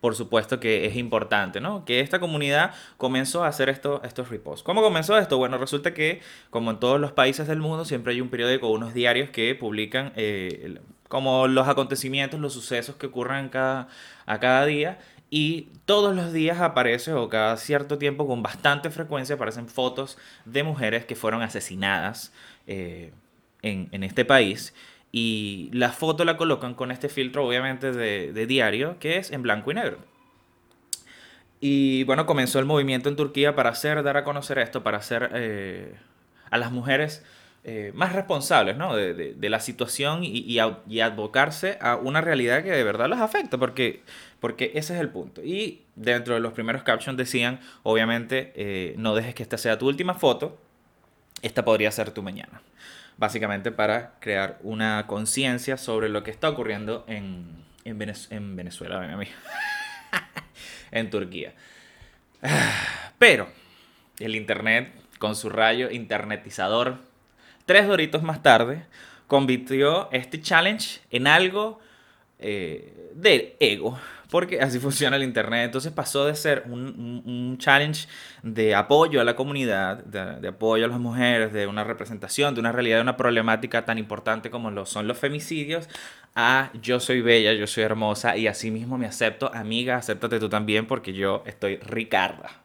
por 0.00 0.16
supuesto 0.16 0.58
que 0.58 0.86
es 0.86 0.96
importante, 0.96 1.60
¿no? 1.60 1.84
Que 1.84 2.00
esta 2.00 2.18
comunidad 2.18 2.74
comenzó 2.96 3.44
a 3.44 3.48
hacer 3.48 3.68
esto, 3.68 4.02
estos 4.02 4.30
reposts. 4.30 4.64
¿Cómo 4.64 4.82
comenzó 4.82 5.16
esto? 5.16 5.38
Bueno, 5.38 5.58
resulta 5.58 5.94
que, 5.94 6.20
como 6.50 6.72
en 6.72 6.80
todos 6.80 7.00
los 7.00 7.12
países 7.12 7.46
del 7.46 7.60
mundo, 7.60 7.84
siempre 7.84 8.12
hay 8.12 8.20
un 8.20 8.28
periódico 8.28 8.66
o 8.66 8.72
unos 8.72 8.94
diarios 8.94 9.30
que 9.30 9.54
publican 9.54 10.12
eh, 10.16 10.78
como 11.12 11.46
los 11.46 11.68
acontecimientos, 11.68 12.40
los 12.40 12.54
sucesos 12.54 12.96
que 12.96 13.06
ocurren 13.06 13.50
cada, 13.50 13.86
a 14.26 14.40
cada 14.40 14.64
día. 14.64 14.98
Y 15.34 15.70
todos 15.86 16.14
los 16.14 16.34
días 16.34 16.60
aparece, 16.60 17.14
o 17.14 17.30
cada 17.30 17.56
cierto 17.56 17.96
tiempo, 17.96 18.26
con 18.26 18.42
bastante 18.42 18.90
frecuencia, 18.90 19.36
aparecen 19.36 19.66
fotos 19.66 20.18
de 20.44 20.62
mujeres 20.62 21.06
que 21.06 21.16
fueron 21.16 21.40
asesinadas 21.40 22.34
eh, 22.66 23.14
en, 23.62 24.04
este 24.04 24.26
país. 24.26 24.74
Y 25.10 25.70
la 25.72 25.88
foto 25.88 26.26
la 26.26 26.36
colocan 26.36 26.74
con 26.74 26.90
este 26.90 27.08
filtro, 27.08 27.46
obviamente, 27.46 27.92
de, 27.92 28.46
diario, 28.46 28.98
que 28.98 29.16
es 29.16 29.30
en 29.30 29.40
blanco 29.40 29.70
y 29.70 29.74
negro. 29.74 30.00
Y 31.60 32.04
bueno, 32.04 32.26
comenzó 32.26 32.58
el 32.58 32.66
movimiento 32.66 33.08
en 33.08 33.16
Turquía 33.16 33.56
para 33.56 33.70
hacer, 33.70 34.02
dar 34.02 34.18
a 34.18 34.24
conocer 34.24 34.58
esto, 34.58 34.82
para 34.82 34.98
hacer 34.98 35.30
eh, 35.32 35.94
a 36.50 36.58
las 36.58 36.72
mujeres 36.72 37.24
eh, 37.64 37.92
más 37.94 38.12
responsables 38.12 38.76
¿no? 38.76 38.96
de, 38.96 39.48
la 39.48 39.60
situación 39.60 40.24
y, 40.24 40.38
y, 40.38 40.58
y, 40.88 41.00
advocarse 41.00 41.78
a 41.80 41.94
una 41.94 42.20
realidad 42.20 42.64
que 42.64 42.72
de 42.72 42.82
verdad 42.82 43.08
las 43.08 43.20
afecta, 43.20 43.56
porque, 43.56 44.02
porque 44.40 44.72
ese 44.74 44.94
es 44.94 45.00
el 45.00 45.10
punto. 45.10 45.44
Y 45.44 45.82
dentro 45.94 46.34
de 46.34 46.40
los 46.40 46.54
primeros 46.54 46.82
captions 46.82 47.16
decían, 47.16 47.60
obviamente, 47.84 48.52
eh, 48.56 48.94
no 48.98 49.14
dejes 49.14 49.36
que 49.36 49.44
esta 49.44 49.58
sea 49.58 49.78
tu 49.78 49.86
última 49.86 50.14
foto, 50.14 50.60
esta 51.40 51.64
podría 51.64 51.92
ser 51.92 52.10
tu 52.10 52.20
mañana. 52.20 52.62
Básicamente 53.16 53.70
para 53.70 54.14
crear 54.18 54.58
una 54.64 55.06
conciencia 55.06 55.76
sobre 55.76 56.08
lo 56.08 56.24
que 56.24 56.32
está 56.32 56.48
ocurriendo 56.48 57.04
en, 57.06 57.64
en, 57.84 58.12
en 58.30 58.56
Venezuela, 58.56 59.24
en 60.90 61.10
Turquía. 61.10 61.54
Pero 63.20 63.46
el 64.18 64.34
Internet, 64.34 64.92
con 65.20 65.36
su 65.36 65.48
rayo 65.48 65.92
internetizador, 65.92 67.11
tres 67.66 67.86
doritos 67.86 68.22
más 68.22 68.42
tarde, 68.42 68.84
convirtió 69.26 70.10
este 70.12 70.40
challenge 70.40 71.00
en 71.10 71.26
algo 71.26 71.80
eh, 72.38 73.10
de 73.14 73.56
ego, 73.60 73.98
porque 74.30 74.60
así 74.60 74.78
funciona 74.80 75.16
el 75.16 75.22
Internet. 75.22 75.66
Entonces 75.66 75.92
pasó 75.92 76.26
de 76.26 76.34
ser 76.34 76.64
un, 76.66 77.56
challenge 77.58 78.08
de 78.42 78.74
apoyo 78.74 79.20
a 79.20 79.24
la 79.24 79.36
comunidad, 79.36 80.04
de, 80.04 80.48
apoyo 80.48 80.84
a 80.84 80.88
las 80.88 80.98
mujeres, 80.98 81.52
de 81.52 81.66
una 81.66 81.84
representación, 81.84 82.54
de 82.54 82.60
una 82.60 82.72
realidad, 82.72 82.96
de 82.96 83.02
una 83.02 83.16
problemática 83.16 83.84
tan 83.84 83.98
importante 83.98 84.50
como 84.50 84.70
lo 84.70 84.86
son 84.86 85.06
los 85.06 85.18
femicidios, 85.18 85.88
a 86.34 86.70
yo 86.82 86.98
soy 86.98 87.20
bella, 87.20 87.52
yo 87.52 87.66
soy 87.66 87.84
hermosa 87.84 88.36
y 88.36 88.46
así 88.48 88.70
mismo 88.70 88.98
me 88.98 89.06
acepto. 89.06 89.50
Amiga, 89.54 89.96
acéptate 89.96 90.40
tú 90.40 90.48
también 90.48 90.86
porque 90.86 91.12
yo 91.12 91.42
estoy 91.46 91.76
Ricarda. 91.76 92.61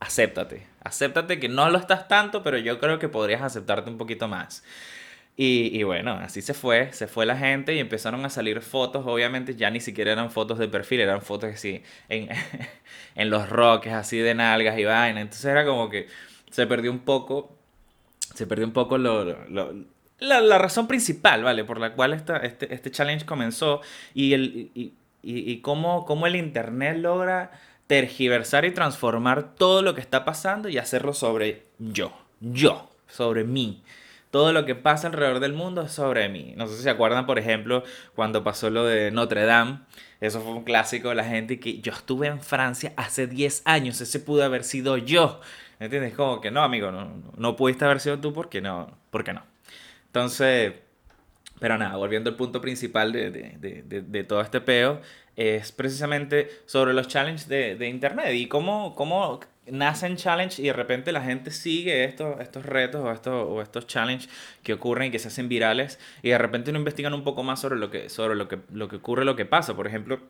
Acéptate, 0.00 0.66
acéptate 0.82 1.38
que 1.38 1.50
no 1.50 1.68
lo 1.68 1.78
estás 1.78 2.08
tanto, 2.08 2.42
pero 2.42 2.56
yo 2.56 2.78
creo 2.80 2.98
que 2.98 3.08
podrías 3.08 3.42
aceptarte 3.42 3.90
un 3.90 3.98
poquito 3.98 4.28
más. 4.28 4.64
Y, 5.42 5.82
bueno, 5.84 6.12
así 6.12 6.42
se 6.42 6.52
fue, 6.52 6.92
se 6.92 7.06
fue 7.06 7.24
la 7.24 7.34
gente 7.34 7.74
y 7.74 7.78
empezaron 7.78 8.22
a 8.26 8.28
salir 8.28 8.60
fotos, 8.60 9.06
obviamente 9.06 9.54
ya 9.54 9.70
ni 9.70 9.80
siquiera 9.80 10.12
eran 10.12 10.30
fotos 10.30 10.58
de 10.58 10.68
perfil, 10.68 11.00
eran 11.00 11.22
fotos 11.22 11.54
así 11.54 11.82
en, 12.10 12.28
en 13.14 13.30
los 13.30 13.48
roques, 13.48 13.90
así 13.94 14.18
de 14.18 14.34
nalgas 14.34 14.78
y 14.78 14.84
vaina. 14.84 15.22
Entonces 15.22 15.46
era 15.46 15.64
como 15.64 15.88
que 15.88 16.08
se 16.50 16.66
perdió 16.66 16.90
un 16.90 16.98
poco, 16.98 17.56
se 18.34 18.46
perdió 18.46 18.66
un 18.66 18.74
poco 18.74 18.98
lo, 18.98 19.24
la, 19.48 20.40
la, 20.42 20.58
razón 20.58 20.86
principal, 20.86 21.42
¿vale? 21.42 21.64
Por 21.64 21.80
la 21.80 21.94
cual 21.94 22.12
esta, 22.12 22.36
este, 22.38 22.74
este 22.74 22.90
challenge 22.90 23.24
comenzó 23.24 23.80
y, 24.12 24.34
el, 24.34 24.70
y, 24.74 24.92
y, 25.22 25.52
y 25.52 25.60
cómo, 25.62 26.04
cómo 26.04 26.26
el 26.26 26.36
Internet 26.36 26.98
logra 26.98 27.50
tergiversar 27.90 28.64
y 28.64 28.70
transformar 28.70 29.56
todo 29.56 29.82
lo 29.82 29.96
que 29.96 30.00
está 30.00 30.24
pasando 30.24 30.68
y 30.68 30.78
hacerlo 30.78 31.12
sobre 31.12 31.64
yo, 31.80 32.12
yo, 32.38 32.88
sobre 33.08 33.42
mí 33.42 33.82
todo 34.30 34.52
lo 34.52 34.64
que 34.64 34.76
pasa 34.76 35.08
alrededor 35.08 35.40
del 35.40 35.54
mundo 35.54 35.82
es 35.82 35.90
sobre 35.90 36.28
mí. 36.28 36.54
No 36.56 36.68
sé 36.68 36.76
si 36.76 36.84
se 36.84 36.90
acuerdan, 36.90 37.26
por 37.26 37.40
ejemplo, 37.40 37.82
cuando 38.14 38.44
pasó 38.44 38.70
lo 38.70 38.84
de 38.84 39.10
Notre 39.10 39.44
Dame. 39.44 39.80
Eso 40.20 40.40
fue 40.40 40.52
un 40.52 40.62
clásico 40.62 41.08
de 41.08 41.16
la 41.16 41.24
gente 41.24 41.58
que 41.58 41.80
yo 41.80 41.92
estuve 41.92 42.28
en 42.28 42.40
Francia 42.40 42.92
hace 42.96 43.26
10 43.26 43.62
años, 43.64 44.00
ese 44.00 44.20
pudo 44.20 44.44
haber 44.44 44.62
sido 44.62 44.96
yo. 44.96 45.40
¿Me 45.80 45.86
entiendes? 45.86 46.14
Como 46.14 46.40
que 46.40 46.52
no, 46.52 46.62
amigo, 46.62 46.92
no, 46.92 47.10
no 47.36 47.56
pudiste 47.56 47.86
haber 47.86 47.98
sido 47.98 48.20
tú 48.20 48.32
porque 48.32 48.60
no, 48.60 48.96
porque 49.10 49.32
no. 49.32 49.42
Entonces, 50.06 50.74
pero 51.58 51.76
nada, 51.76 51.96
volviendo 51.96 52.30
al 52.30 52.36
punto 52.36 52.60
principal 52.60 53.10
de, 53.10 53.32
de, 53.32 53.82
de, 53.82 54.02
de 54.02 54.24
todo 54.24 54.42
este 54.42 54.60
peo, 54.60 55.00
es 55.36 55.72
precisamente 55.72 56.50
sobre 56.66 56.92
los 56.92 57.08
challenges 57.08 57.48
de, 57.48 57.88
Internet 57.88 58.34
y 58.34 58.46
cómo, 58.46 58.94
cómo 58.94 59.40
nacen 59.66 60.16
challenge 60.16 60.60
y 60.60 60.66
de 60.66 60.72
repente 60.72 61.12
la 61.12 61.22
gente 61.22 61.50
sigue 61.50 62.04
estos, 62.04 62.40
estos 62.40 62.64
retos 62.66 63.02
o 63.04 63.12
estos, 63.12 63.46
o 63.48 63.62
estos 63.62 63.86
challenges 63.86 64.28
que 64.62 64.74
ocurren 64.74 65.08
y 65.08 65.10
que 65.10 65.18
se 65.18 65.28
hacen 65.28 65.48
virales 65.48 65.98
y 66.22 66.30
de 66.30 66.38
repente 66.38 66.72
no 66.72 66.78
investigan 66.78 67.14
un 67.14 67.24
poco 67.24 67.42
más 67.42 67.60
sobre 67.60 67.78
lo 67.78 67.90
que, 67.90 68.08
sobre 68.08 68.34
lo 68.34 68.48
que, 68.48 68.58
lo 68.72 68.88
que 68.88 68.96
ocurre, 68.96 69.24
lo 69.24 69.36
que 69.36 69.46
pasa. 69.46 69.74
Por 69.74 69.86
ejemplo, 69.86 70.20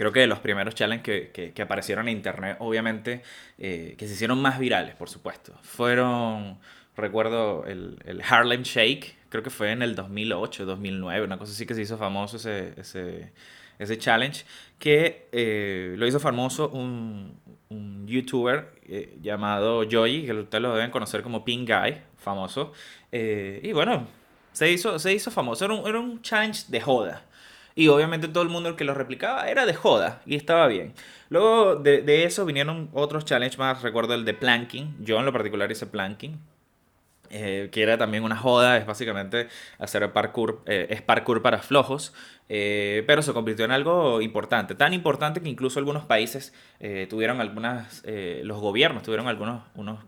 creo 0.00 0.12
que 0.12 0.20
de 0.20 0.26
los 0.26 0.38
primeros 0.38 0.74
challenges 0.74 1.02
que, 1.04 1.30
que, 1.30 1.52
que 1.52 1.62
aparecieron 1.62 2.08
en 2.08 2.16
internet, 2.16 2.56
obviamente, 2.60 3.22
eh, 3.58 3.94
que 3.98 4.06
se 4.06 4.14
hicieron 4.14 4.40
más 4.40 4.58
virales, 4.58 4.94
por 4.94 5.10
supuesto, 5.10 5.52
fueron, 5.62 6.58
recuerdo, 6.96 7.66
el, 7.66 7.98
el, 8.04 8.22
Harlem 8.22 8.62
Shake, 8.62 9.16
creo 9.28 9.42
que 9.42 9.50
fue 9.50 9.72
en 9.72 9.82
el 9.82 9.94
2008, 9.94 10.64
2009, 10.64 11.26
una 11.26 11.38
cosa 11.38 11.52
así 11.52 11.66
que 11.66 11.74
se 11.74 11.82
hizo 11.82 11.98
famoso 11.98 12.38
ese, 12.38 12.72
ese, 12.78 13.32
ese 13.80 13.98
challenge, 13.98 14.44
que 14.78 15.28
eh, 15.32 15.94
lo 15.96 16.06
hizo 16.06 16.20
famoso 16.20 16.68
un, 16.68 17.34
un 17.70 18.06
youtuber 18.06 18.72
eh, 18.86 19.16
llamado 19.20 19.84
Joy, 19.88 20.26
que 20.26 20.32
ustedes 20.32 20.62
lo 20.62 20.74
deben 20.74 20.90
conocer 20.90 21.22
como 21.22 21.44
Pink 21.44 21.68
Guy, 21.68 21.96
famoso. 22.18 22.72
Eh, 23.10 23.60
y 23.64 23.72
bueno, 23.72 24.06
se 24.52 24.70
hizo, 24.70 24.98
se 24.98 25.12
hizo 25.14 25.30
famoso. 25.30 25.64
Era 25.64 25.74
un, 25.74 25.88
era 25.88 25.98
un 25.98 26.20
challenge 26.22 26.64
de 26.68 26.80
joda. 26.80 27.24
Y 27.74 27.88
obviamente 27.88 28.28
todo 28.28 28.42
el 28.42 28.50
mundo 28.50 28.68
el 28.68 28.76
que 28.76 28.84
lo 28.84 28.94
replicaba 28.94 29.48
era 29.48 29.64
de 29.64 29.74
joda 29.74 30.20
y 30.26 30.36
estaba 30.36 30.66
bien. 30.66 30.92
Luego 31.30 31.76
de, 31.76 32.02
de 32.02 32.24
eso 32.24 32.44
vinieron 32.44 32.90
otros 32.92 33.24
challenges 33.24 33.58
más. 33.58 33.82
Recuerdo 33.82 34.14
el 34.14 34.24
de 34.24 34.34
planking. 34.34 34.96
Yo 35.00 35.18
en 35.18 35.24
lo 35.24 35.32
particular 35.32 35.70
hice 35.70 35.86
planking. 35.86 36.38
Eh, 37.30 37.68
que 37.70 37.82
era 37.82 37.96
también 37.96 38.24
una 38.24 38.36
joda, 38.36 38.76
es 38.76 38.86
básicamente 38.86 39.46
hacer 39.78 40.12
parkour, 40.12 40.62
eh, 40.66 40.88
es 40.90 41.00
parkour 41.00 41.42
para 41.42 41.58
flojos, 41.58 42.12
eh, 42.48 43.04
pero 43.06 43.22
se 43.22 43.32
convirtió 43.32 43.64
en 43.64 43.70
algo 43.70 44.20
importante, 44.20 44.74
tan 44.74 44.92
importante 44.92 45.40
que 45.40 45.48
incluso 45.48 45.78
algunos 45.78 46.04
países 46.04 46.52
tuvieron 47.08 47.40
algunas, 47.40 48.02
los 48.42 48.58
gobiernos 48.58 49.04
tuvieron 49.04 49.28
algunos 49.28 49.62
unos 49.74 50.00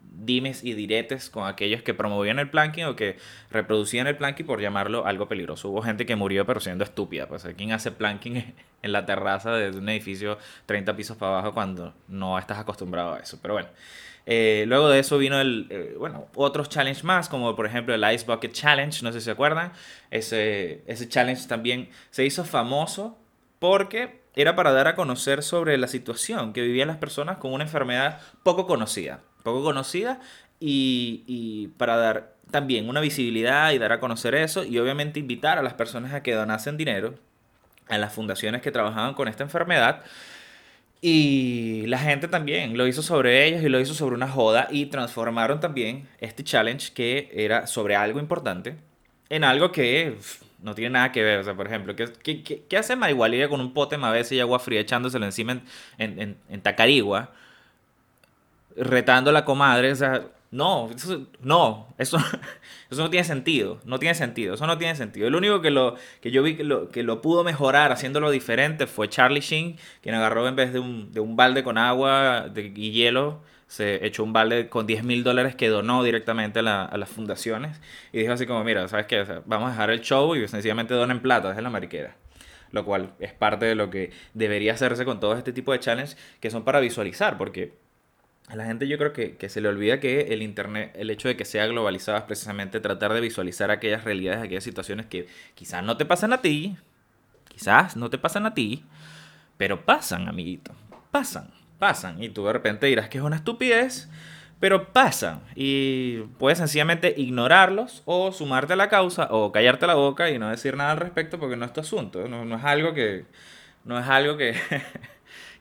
dimes 0.00 0.62
y 0.62 0.74
diretes 0.74 1.30
con 1.30 1.46
aquellos 1.46 1.82
que 1.82 1.94
promovían 1.94 2.38
el 2.38 2.50
planking 2.50 2.84
o 2.84 2.96
que 2.96 3.16
reproducían 3.50 4.06
el 4.06 4.16
planking 4.16 4.44
por 4.44 4.60
llamarlo 4.60 5.06
algo 5.06 5.26
peligroso. 5.28 5.70
Hubo 5.70 5.80
gente 5.80 6.04
que 6.04 6.16
murió 6.16 6.44
pero 6.44 6.60
siendo 6.60 6.84
estúpida, 6.84 7.26
pues 7.28 7.46
¿quién 7.56 7.72
hace 7.72 7.92
planking 7.92 8.54
en 8.82 8.92
la 8.92 9.06
terraza 9.06 9.52
de 9.52 9.70
un 9.70 9.88
edificio 9.88 10.38
30 10.66 10.94
pisos 10.96 11.16
para 11.16 11.32
abajo 11.32 11.54
cuando 11.54 11.94
no 12.08 12.38
estás 12.38 12.58
acostumbrado 12.58 13.14
a 13.14 13.20
eso? 13.20 13.38
Pero 13.40 13.54
bueno. 13.54 13.68
Eh, 14.26 14.64
luego 14.68 14.88
de 14.88 15.00
eso 15.00 15.18
vino 15.18 15.40
el, 15.40 15.66
eh, 15.70 15.96
bueno, 15.98 16.26
otros 16.34 16.68
challenges 16.68 17.04
más, 17.04 17.28
como 17.28 17.56
por 17.56 17.66
ejemplo 17.66 17.94
el 17.94 18.14
Ice 18.14 18.24
Bucket 18.24 18.52
Challenge, 18.52 19.02
no 19.02 19.12
sé 19.12 19.20
si 19.20 19.26
se 19.26 19.30
acuerdan. 19.30 19.72
Ese, 20.10 20.82
ese 20.86 21.08
challenge 21.08 21.48
también 21.48 21.88
se 22.10 22.24
hizo 22.24 22.44
famoso 22.44 23.18
porque 23.58 24.22
era 24.34 24.56
para 24.56 24.72
dar 24.72 24.88
a 24.88 24.94
conocer 24.94 25.42
sobre 25.42 25.76
la 25.78 25.88
situación 25.88 26.52
que 26.52 26.62
vivían 26.62 26.88
las 26.88 26.96
personas 26.96 27.38
con 27.38 27.52
una 27.52 27.64
enfermedad 27.64 28.20
poco 28.42 28.66
conocida. 28.66 29.20
Poco 29.42 29.62
conocida 29.62 30.20
y, 30.60 31.24
y 31.26 31.68
para 31.76 31.96
dar 31.96 32.34
también 32.50 32.88
una 32.88 33.00
visibilidad 33.00 33.72
y 33.72 33.78
dar 33.78 33.92
a 33.92 34.00
conocer 34.00 34.34
eso 34.34 34.64
y 34.64 34.78
obviamente 34.78 35.18
invitar 35.18 35.58
a 35.58 35.62
las 35.62 35.74
personas 35.74 36.12
a 36.14 36.22
que 36.22 36.34
donasen 36.34 36.76
dinero 36.76 37.14
a 37.88 37.98
las 37.98 38.12
fundaciones 38.12 38.62
que 38.62 38.70
trabajaban 38.70 39.14
con 39.14 39.28
esta 39.28 39.42
enfermedad 39.42 40.02
y 41.04 41.84
la 41.88 41.98
gente 41.98 42.28
también 42.28 42.78
lo 42.78 42.86
hizo 42.86 43.02
sobre 43.02 43.44
ellos 43.44 43.62
y 43.62 43.68
lo 43.68 43.80
hizo 43.80 43.92
sobre 43.92 44.14
una 44.14 44.28
joda 44.28 44.68
y 44.70 44.86
transformaron 44.86 45.58
también 45.58 46.08
este 46.20 46.44
challenge 46.44 46.92
que 46.94 47.28
era 47.34 47.66
sobre 47.66 47.96
algo 47.96 48.20
importante 48.20 48.76
en 49.28 49.42
algo 49.42 49.72
que 49.72 50.16
no 50.62 50.74
tiene 50.76 50.90
nada 50.90 51.10
que 51.10 51.22
ver. 51.24 51.40
O 51.40 51.44
sea, 51.44 51.54
por 51.54 51.66
ejemplo, 51.66 51.96
¿qué, 51.96 52.12
qué, 52.22 52.62
qué 52.68 52.76
hace 52.76 52.94
Maigualía 52.94 53.48
con 53.48 53.60
un 53.60 53.74
pote 53.74 53.98
Mavese 53.98 54.36
y 54.36 54.40
agua 54.40 54.60
fría 54.60 54.80
echándoselo 54.80 55.24
encima 55.24 55.60
en, 55.98 56.20
en, 56.20 56.36
en, 56.48 56.60
Tacarigua? 56.60 57.32
Retando 58.76 59.30
a 59.30 59.32
la 59.32 59.44
comadre. 59.44 59.90
O 59.90 59.96
sea, 59.96 60.22
no, 60.52 60.90
eso, 60.94 61.26
no, 61.40 61.88
eso, 61.96 62.18
eso 62.90 63.02
no 63.02 63.08
tiene 63.08 63.24
sentido, 63.24 63.80
no 63.86 63.98
tiene 63.98 64.14
sentido, 64.14 64.54
eso 64.54 64.66
no 64.66 64.76
tiene 64.76 64.94
sentido. 64.94 65.26
El 65.26 65.34
único 65.34 65.62
que, 65.62 65.70
lo, 65.70 65.96
que 66.20 66.30
yo 66.30 66.42
vi 66.42 66.56
que 66.56 66.62
lo, 66.62 66.90
que 66.90 67.02
lo 67.02 67.22
pudo 67.22 67.42
mejorar 67.42 67.90
haciéndolo 67.90 68.30
diferente 68.30 68.86
fue 68.86 69.08
Charlie 69.08 69.40
Sheen, 69.40 69.78
quien 70.02 70.14
agarró 70.14 70.46
en 70.46 70.54
vez 70.54 70.74
de 70.74 70.78
un, 70.78 71.10
de 71.10 71.20
un 71.20 71.36
balde 71.36 71.64
con 71.64 71.78
agua 71.78 72.50
de, 72.52 72.70
y 72.76 72.92
hielo, 72.92 73.40
se 73.66 74.06
echó 74.06 74.24
un 74.24 74.34
balde 74.34 74.68
con 74.68 74.86
10 74.86 75.04
mil 75.04 75.24
dólares 75.24 75.56
que 75.56 75.68
donó 75.70 76.04
directamente 76.04 76.58
a, 76.58 76.62
la, 76.62 76.84
a, 76.84 76.98
las 76.98 77.08
fundaciones 77.08 77.80
y 78.12 78.18
dijo 78.18 78.34
así 78.34 78.46
como, 78.46 78.62
mira, 78.62 78.86
¿sabes 78.88 79.06
qué? 79.06 79.24
vamos 79.46 79.68
a 79.68 79.70
dejar 79.70 79.88
el 79.88 80.02
show 80.02 80.36
y 80.36 80.46
sencillamente 80.48 80.92
donen 80.92 81.20
plata 81.20 81.48
desde 81.48 81.62
la 81.62 81.70
mariquera 81.70 82.14
lo 82.72 82.84
cual 82.84 83.12
es 83.20 83.32
parte 83.32 83.66
de 83.66 83.74
lo 83.74 83.90
que 83.90 84.12
debería 84.34 84.72
hacerse 84.72 85.04
con 85.04 85.20
todo 85.20 85.36
este 85.36 85.52
tipo 85.52 85.72
de 85.72 85.80
challenges 85.80 86.16
que 86.40 86.50
son 86.50 86.64
para 86.64 86.80
visualizar, 86.80 87.36
porque 87.38 87.74
a 88.52 88.56
la 88.56 88.66
gente 88.66 88.86
yo 88.86 88.98
creo 88.98 89.14
que, 89.14 89.48
se 89.48 89.62
le 89.62 89.68
olvida 89.68 89.98
que 89.98 90.34
el 90.34 90.42
Internet, 90.42 90.92
el 90.94 91.08
hecho 91.08 91.28
de 91.28 91.36
que 91.36 91.46
sea 91.46 91.66
globalizado 91.66 92.18
es 92.18 92.24
precisamente 92.24 92.80
tratar 92.80 93.14
de 93.14 93.22
visualizar 93.22 93.70
aquellas 93.70 94.04
realidades, 94.04 94.42
aquellas 94.42 94.62
situaciones 94.62 95.06
que 95.06 95.26
quizás 95.54 95.82
no 95.82 95.96
te 95.96 96.04
pasan 96.04 96.34
a 96.34 96.42
ti, 96.42 96.76
quizás 97.48 97.96
no 97.96 98.10
te 98.10 98.18
pasan 98.18 98.44
a 98.44 98.52
ti, 98.52 98.84
pero 99.56 99.86
pasan, 99.86 100.28
amiguito, 100.28 100.72
pasan, 101.10 101.50
pasan. 101.78 102.22
Y 102.22 102.28
tú 102.28 102.44
de 102.44 102.52
repente 102.52 102.86
dirás 102.88 103.08
que 103.08 103.16
es 103.16 103.24
una 103.24 103.36
estupidez, 103.36 104.10
pero 104.60 104.92
pasan. 104.92 105.40
Y 105.54 106.18
puedes 106.38 106.58
sencillamente 106.58 107.14
ignorarlos 107.16 108.02
o 108.04 108.32
sumarte 108.32 108.74
a 108.74 108.76
la 108.76 108.90
causa 108.90 109.28
o 109.30 109.50
callarte 109.50 109.86
la 109.86 109.94
boca 109.94 110.28
y 110.28 110.38
no 110.38 110.50
decir 110.50 110.76
nada 110.76 110.90
al 110.90 110.98
respecto 110.98 111.38
porque 111.38 111.56
no 111.56 111.64
es 111.64 111.72
tu 111.72 111.80
asunto, 111.80 112.28
no 112.28 112.54
es 112.54 112.64
algo 112.64 112.92
que... 112.92 113.24
No 113.84 113.98
es 113.98 114.06
algo 114.06 114.36
que... 114.36 114.54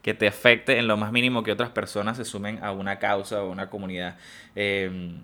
que 0.01 0.13
te 0.13 0.27
afecte 0.27 0.77
en 0.77 0.87
lo 0.87 0.97
más 0.97 1.11
mínimo 1.11 1.43
que 1.43 1.51
otras 1.51 1.69
personas 1.69 2.17
se 2.17 2.25
sumen 2.25 2.63
a 2.63 2.71
una 2.71 2.99
causa 2.99 3.43
o 3.43 3.51
una 3.51 3.69
comunidad 3.69 4.17
em, 4.55 5.19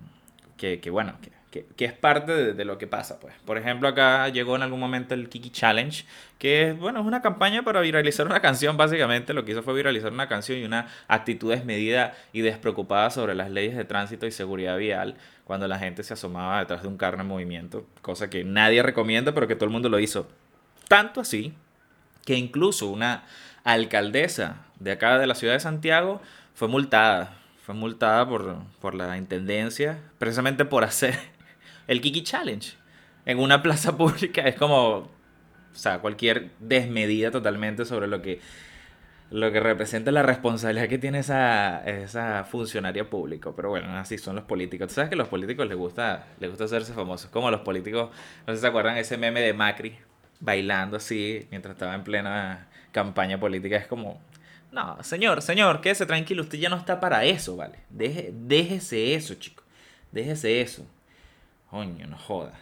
que, 0.56 0.80
que, 0.80 0.90
bueno, 0.90 1.14
que, 1.50 1.66
que, 1.76 1.84
es 1.84 1.92
parte 1.92 2.32
de, 2.32 2.52
de, 2.52 2.64
lo 2.64 2.78
que 2.78 2.86
pasa. 2.86 3.18
Pues. 3.18 3.34
Por 3.44 3.58
ejemplo, 3.58 3.88
acá 3.88 4.28
llegó 4.28 4.54
en 4.56 4.62
algún 4.62 4.80
momento 4.80 5.14
el 5.14 5.28
Kiki 5.28 5.50
Challenge, 5.50 6.04
que 6.38 6.68
es, 6.68 6.78
bueno, 6.78 7.00
es 7.00 7.06
una 7.06 7.22
campaña 7.22 7.62
para 7.62 7.80
viralizar 7.80 8.26
una 8.26 8.40
canción, 8.40 8.76
básicamente. 8.76 9.32
Lo 9.34 9.44
que 9.44 9.52
hizo 9.52 9.62
fue 9.62 9.74
viralizar 9.74 10.12
una 10.12 10.28
canción 10.28 10.58
y 10.58 10.64
una 10.64 10.88
actitud 11.08 11.50
desmedida 11.50 12.14
y 12.32 12.42
despreocupada 12.42 13.10
sobre 13.10 13.34
las 13.34 13.50
leyes 13.50 13.76
de 13.76 13.84
tránsito 13.84 14.26
y 14.26 14.30
seguridad 14.30 14.76
vial 14.76 15.16
cuando 15.44 15.66
la 15.66 15.78
gente 15.78 16.02
se 16.02 16.12
asomaba 16.12 16.60
detrás 16.60 16.82
de 16.82 16.88
un 16.88 16.98
carro 16.98 17.20
en 17.20 17.26
movimiento, 17.26 17.86
cosa 18.02 18.28
que 18.28 18.44
nadie 18.44 18.82
recomienda, 18.82 19.32
pero 19.32 19.48
que 19.48 19.54
todo 19.54 19.64
el 19.64 19.72
mundo 19.72 19.88
lo 19.88 19.98
hizo. 19.98 20.28
Tanto 20.88 21.22
así 21.22 21.54
que 22.26 22.34
incluso 22.34 22.88
una 22.88 23.24
alcaldesa 23.64 24.67
de 24.80 24.92
acá 24.92 25.18
de 25.18 25.26
la 25.26 25.34
ciudad 25.34 25.54
de 25.54 25.60
Santiago 25.60 26.20
fue 26.54 26.68
multada. 26.68 27.36
Fue 27.64 27.74
multada 27.74 28.26
por, 28.28 28.56
por 28.80 28.94
la 28.94 29.18
intendencia, 29.18 29.98
precisamente 30.18 30.64
por 30.64 30.84
hacer 30.84 31.18
el 31.86 32.00
Kiki 32.00 32.22
Challenge 32.22 32.74
en 33.26 33.38
una 33.38 33.62
plaza 33.62 33.96
pública. 33.98 34.42
Es 34.42 34.56
como, 34.56 35.10
sea, 35.72 36.00
cualquier 36.00 36.50
desmedida 36.58 37.30
totalmente 37.30 37.84
sobre 37.84 38.06
lo 38.06 38.22
que 38.22 38.40
lo 39.30 39.52
que 39.52 39.60
representa 39.60 40.10
la 40.10 40.22
responsabilidad 40.22 40.88
que 40.88 40.96
tiene 40.96 41.18
esa, 41.18 41.84
esa 41.84 42.44
funcionaria 42.44 43.10
pública. 43.10 43.50
Pero 43.54 43.70
bueno, 43.70 43.96
así 43.98 44.16
son 44.16 44.36
los 44.36 44.44
políticos. 44.44 44.88
¿Tú 44.88 44.94
sabes 44.94 45.10
que 45.10 45.16
a 45.16 45.18
los 45.18 45.28
políticos 45.28 45.68
les 45.68 45.76
gusta, 45.76 46.28
les 46.40 46.48
gusta 46.48 46.64
hacerse 46.64 46.94
famosos? 46.94 47.30
Como 47.30 47.50
los 47.50 47.60
políticos, 47.60 48.10
no 48.46 48.52
sé 48.52 48.56
si 48.56 48.60
se 48.62 48.66
acuerdan 48.66 48.96
ese 48.96 49.18
meme 49.18 49.40
de 49.42 49.52
Macri 49.52 49.98
bailando 50.40 50.96
así 50.96 51.46
mientras 51.50 51.74
estaba 51.74 51.94
en 51.94 52.04
plena 52.04 52.68
campaña 52.92 53.38
política. 53.38 53.76
Es 53.76 53.86
como, 53.86 54.20
no, 54.70 55.02
señor, 55.02 55.42
señor, 55.42 55.80
quédese 55.80 56.06
tranquilo, 56.06 56.42
usted 56.42 56.58
ya 56.58 56.68
no 56.68 56.76
está 56.76 57.00
para 57.00 57.24
eso, 57.24 57.56
¿vale? 57.56 57.78
Deje, 57.88 58.30
déjese 58.32 59.14
eso, 59.14 59.34
chico. 59.34 59.62
Déjese 60.12 60.60
eso. 60.60 60.86
Coño, 61.70 62.06
no 62.06 62.18
joda. 62.18 62.52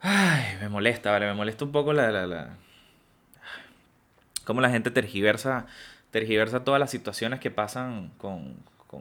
Ay, 0.00 0.56
me 0.60 0.68
molesta, 0.68 1.10
¿vale? 1.10 1.26
Me 1.26 1.34
molesta 1.34 1.64
un 1.64 1.72
poco 1.72 1.92
la, 1.92 2.10
la, 2.10 2.26
la 2.26 2.56
cómo 4.44 4.60
la 4.60 4.70
gente 4.70 4.90
tergiversa, 4.90 5.66
tergiversa 6.10 6.64
todas 6.64 6.78
las 6.80 6.90
situaciones 6.90 7.40
que 7.40 7.50
pasan 7.50 8.10
con, 8.18 8.56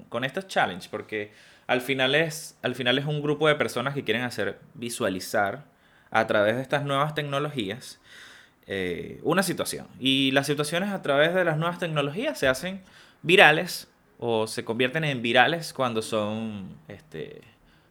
con, 0.09 0.23
estos 0.23 0.47
challenges, 0.47 0.87
porque 0.87 1.33
al 1.67 1.81
final, 1.81 2.15
es, 2.15 2.57
al 2.61 2.75
final 2.75 2.97
es 2.97 3.05
un 3.05 3.21
grupo 3.21 3.47
de 3.47 3.55
personas 3.55 3.93
que 3.93 4.03
quieren 4.03 4.23
hacer 4.23 4.59
visualizar 4.73 5.65
a 6.09 6.25
través 6.27 6.55
de 6.55 6.61
estas 6.61 6.83
nuevas 6.83 7.15
tecnologías 7.15 7.99
eh, 8.67 9.19
una 9.23 9.43
situación. 9.43 9.87
Y 9.99 10.31
las 10.31 10.47
situaciones 10.47 10.89
a 10.89 11.01
través 11.01 11.33
de 11.33 11.43
las 11.43 11.57
nuevas 11.57 11.79
tecnologías 11.79 12.37
se 12.39 12.47
hacen 12.47 12.81
virales 13.21 13.87
o 14.19 14.47
se 14.47 14.63
convierten 14.63 15.03
en 15.03 15.21
virales 15.21 15.73
cuando 15.73 16.01
son 16.01 16.77
este, 16.87 17.41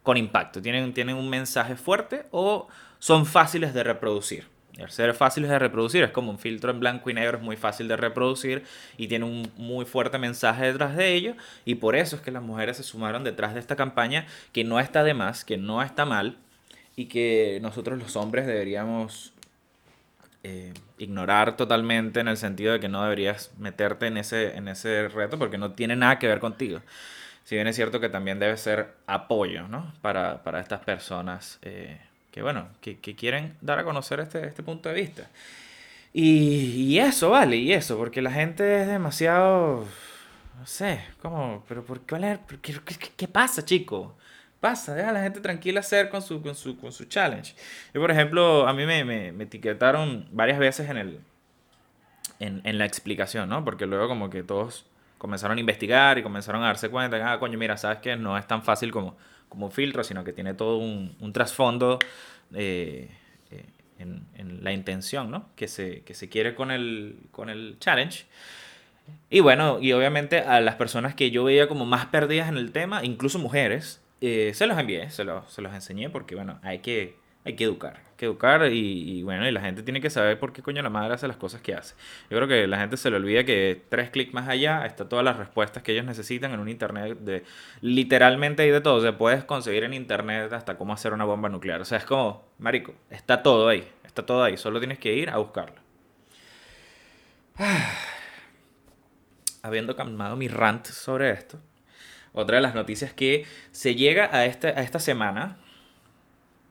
con 0.03 0.17
impacto, 0.17 0.63
tienen, 0.63 0.93
tienen 0.95 1.17
un 1.17 1.29
mensaje 1.29 1.77
fuerte 1.77 2.25
o 2.31 2.69
son 2.99 3.27
fáciles 3.27 3.75
de 3.75 3.85
reproducir. 3.85 4.47
Al 4.81 4.91
ser 4.91 5.13
fáciles 5.13 5.51
de 5.51 5.59
reproducir, 5.59 6.03
es 6.03 6.13
como 6.13 6.31
un 6.31 6.39
filtro 6.39 6.71
en 6.71 6.81
blanco 6.81 7.11
y 7.11 7.15
negro, 7.15 7.37
es 7.37 7.45
muy 7.45 7.57
fácil 7.57 7.89
de 7.89 7.97
reproducir 7.97 8.65
y 8.97 9.07
tiene 9.07 9.27
un 9.27 9.53
muy 9.59 9.85
fuerte 9.85 10.19
mensaje 10.19 10.65
detrás 10.65 10.97
de 10.97 11.13
ello. 11.13 11.35
Y 11.67 11.75
por 11.75 11.95
eso 11.95 12.17
es 12.17 12.23
que 12.23 12.31
las 12.31 12.43
mujeres 12.43 12.79
se 12.79 12.83
sumaron 12.83 13.23
detrás 13.23 13.53
de 13.53 13.61
esta 13.61 13.77
campaña, 13.77 14.27
que 14.53 14.65
no 14.65 14.81
está 14.81 15.05
de 15.05 15.13
más, 15.13 15.45
que 15.45 15.59
no 15.59 15.83
está 15.83 16.07
mal 16.07 16.39
y 16.97 17.07
que 17.07 17.59
nosotros 17.61 17.99
los 17.99 18.17
hombres 18.17 18.47
deberíamos 18.47 19.32
eh, 20.45 20.73
ignorar 20.99 21.57
totalmente 21.57 22.21
en 22.21 22.29
el 22.29 22.37
sentido 22.37 22.73
de 22.73 22.81
que 22.81 22.89
no 22.89 23.03
deberías 23.03 23.53
meterte 23.59 24.07
en 24.07 24.17
ese, 24.17 24.57
en 24.57 24.69
ese 24.69 25.09
reto 25.09 25.39
porque 25.39 25.59
no 25.59 25.73
tiene 25.73 25.97
nada 25.97 26.19
que 26.19 26.27
ver 26.27 26.41
contigo. 26.41 26.81
Si 27.45 27.55
bien 27.57 27.67
es 27.67 27.77
cierto 27.77 28.01
que 28.01 28.09
también 28.09 28.39
debe 28.39 28.57
ser 28.57 28.95
apoyo 29.07 29.69
¿no? 29.69 29.93
para, 30.01 30.43
para 30.43 30.61
estas 30.61 30.81
personas. 30.81 31.59
Eh, 31.63 31.99
que 32.33 32.43
bueno, 32.43 32.69
que, 32.81 32.97
quieren 32.97 33.57
dar 33.61 33.79
a 33.79 33.85
conocer 33.85 34.19
este, 34.21 34.47
este 34.47 34.63
punto 34.63 34.89
de 34.89 34.95
vista. 34.95 35.29
Y, 36.15 36.99
eso, 36.99 37.31
vale, 37.31 37.57
y 37.57 37.73
eso, 37.73 37.97
porque 37.97 38.21
la 38.23 38.33
gente 38.33 38.83
es 38.83 38.87
demasiado, 38.87 39.87
no 40.59 40.67
sé, 40.67 41.05
¿cómo? 41.23 41.65
Pero 41.69 41.85
¿por 41.85 42.01
qué, 42.01 42.39
qué, 42.61 42.75
qué, 43.17 43.29
pasa, 43.29 43.65
chico? 43.65 44.17
Pasa, 44.63 44.95
deja 44.95 45.11
a 45.11 45.13
la 45.13 45.23
gente 45.23 45.41
tranquila 45.41 45.81
hacer 45.81 46.09
con 46.09 46.23
su, 46.23 46.41
con 46.41 46.55
su, 46.55 46.79
con 46.79 46.91
su 46.91 47.05
challenge. 47.05 47.55
Yo, 47.93 48.01
por 48.01 48.11
ejemplo, 48.11 48.67
a 48.67 48.73
mí 48.73 48.87
me, 48.87 49.05
me, 49.05 49.33
me 49.33 49.45
etiquetaron 49.45 50.27
varias 50.33 50.59
veces 50.59 50.89
en, 50.89 50.97
el, 50.97 51.21
en, 52.39 52.63
en, 52.65 52.79
la 52.79 52.87
explicación, 52.87 53.51
¿no? 53.51 53.63
Porque 53.65 53.85
luego 53.85 54.09
como 54.09 54.31
que 54.31 54.43
todos 54.43 54.87
comenzaron 55.19 55.59
a 55.59 55.61
investigar 55.61 56.17
y 56.17 56.23
comenzaron 56.23 56.63
a 56.63 56.69
darse 56.69 56.89
cuenta 56.89 57.19
que, 57.19 57.25
ah, 57.25 57.39
coño, 57.39 57.59
mira, 57.59 57.77
sabes 57.77 57.99
que 57.99 58.17
no 58.17 58.39
es 58.39 58.47
tan 58.47 58.63
fácil 58.63 58.91
como 58.91 59.17
como 59.53 59.71
filtro, 59.71 60.03
sino 60.03 60.25
que 60.25 60.33
tiene 60.33 60.55
todo 60.55 60.79
un, 60.79 61.15
un 61.21 61.33
trasfondo 61.35 61.99
eh, 62.55 63.11
eh, 63.51 63.67
en, 63.99 64.25
en, 64.35 64.65
la 64.65 64.73
intención 64.73 65.31
¿no? 65.31 65.51
que, 65.57 65.69
se, 65.69 66.01
que 66.05 66.15
se 66.15 66.31
quiere 66.31 66.55
con 66.55 66.71
el, 66.71 67.19
con 67.33 67.51
el 67.51 67.77
challenge. 67.79 68.25
Y 69.29 69.41
bueno, 69.41 69.79
y 69.79 69.93
obviamente 69.93 70.39
a 70.39 70.63
las 70.63 70.77
personas 70.77 71.15
que 71.15 71.31
yo 71.31 71.45
veía 71.45 71.69
como 71.69 71.85
más 71.85 72.07
perdidas 72.07 72.49
en 72.49 72.57
el 72.57 72.73
tema, 72.73 73.05
incluso 73.05 73.39
mujeres, 73.39 74.01
eh, 74.23 74.53
se 74.55 74.67
los 74.67 74.79
envié, 74.79 75.11
se 75.11 75.25
los, 75.25 75.53
se 75.53 75.61
los 75.61 75.75
enseñé 75.75 76.09
porque 76.09 76.35
bueno, 76.35 76.59
hay 76.63 76.79
que 76.79 77.21
hay 77.45 77.57
que 77.57 77.65
educar, 77.65 77.97
hay 77.97 78.13
que 78.17 78.27
educar 78.27 78.69
y, 78.71 79.21
bueno, 79.25 79.49
y 79.49 79.51
la 79.51 79.61
gente 79.61 79.83
tiene 79.83 80.01
que 80.01 80.11
saber 80.11 80.39
por 80.39 80.53
qué 80.53 80.63
coño 80.63 80.81
la 80.81 80.91
madre 80.91 81.15
hace 81.15 81.27
las 81.27 81.37
cosas 81.37 81.61
que 81.61 81.75
hace. 81.75 81.97
Yo 82.31 82.37
creo 82.37 82.47
que 82.47 82.69
la 82.69 82.79
gente 82.79 82.97
se 82.97 83.11
le 83.11 83.17
olvida 83.17 83.43
que 83.43 83.83
tres 83.89 84.11
clics 84.11 84.33
más 84.33 84.49
allá 84.49 84.87
está 84.87 85.09
todas 85.09 85.25
las 85.25 85.37
respuestas 85.37 85.83
que 85.83 85.91
ellos 85.91 86.05
necesitan 86.05 86.53
en 86.53 86.61
un 86.61 86.69
internet 86.69 87.19
de 87.19 87.43
literalmente 87.81 88.63
hay 88.63 88.71
de 88.71 88.81
todo, 88.81 88.95
o 88.95 89.01
sea, 89.01 89.19
puedes 89.19 89.43
conseguir 89.45 89.83
en 89.83 89.95
internet 89.95 90.53
hasta 90.53 90.79
cómo 90.79 90.93
hacer 90.93 91.13
una 91.13 91.25
bomba 91.25 91.49
nuclear, 91.49 91.81
o 91.81 91.85
sea, 91.85 91.99
es 91.99 92.05
como, 92.05 92.45
marico, 92.59 92.95
está 93.11 93.43
todo 93.43 93.69
ahí, 93.69 93.89
está 94.05 94.25
todo 94.25 94.45
ahí, 94.45 94.57
solo 94.57 94.79
tienes 94.79 94.99
que 94.99 95.13
ir 95.13 95.31
a 95.31 95.39
buscarlo. 95.39 95.81
Habiendo 99.63 99.97
calmado 99.97 100.37
mi 100.37 100.49
rant 100.49 100.87
sobre 100.87 101.31
esto, 101.31 101.59
otra 102.33 102.57
de 102.57 102.63
las 102.63 102.75
noticias 102.75 103.13
que 103.13 103.45
se 103.71 103.95
llega 103.95 104.29
a, 104.35 104.47
este, 104.47 104.69
a 104.69 104.83
esta 104.83 104.99
semana, 104.99 105.59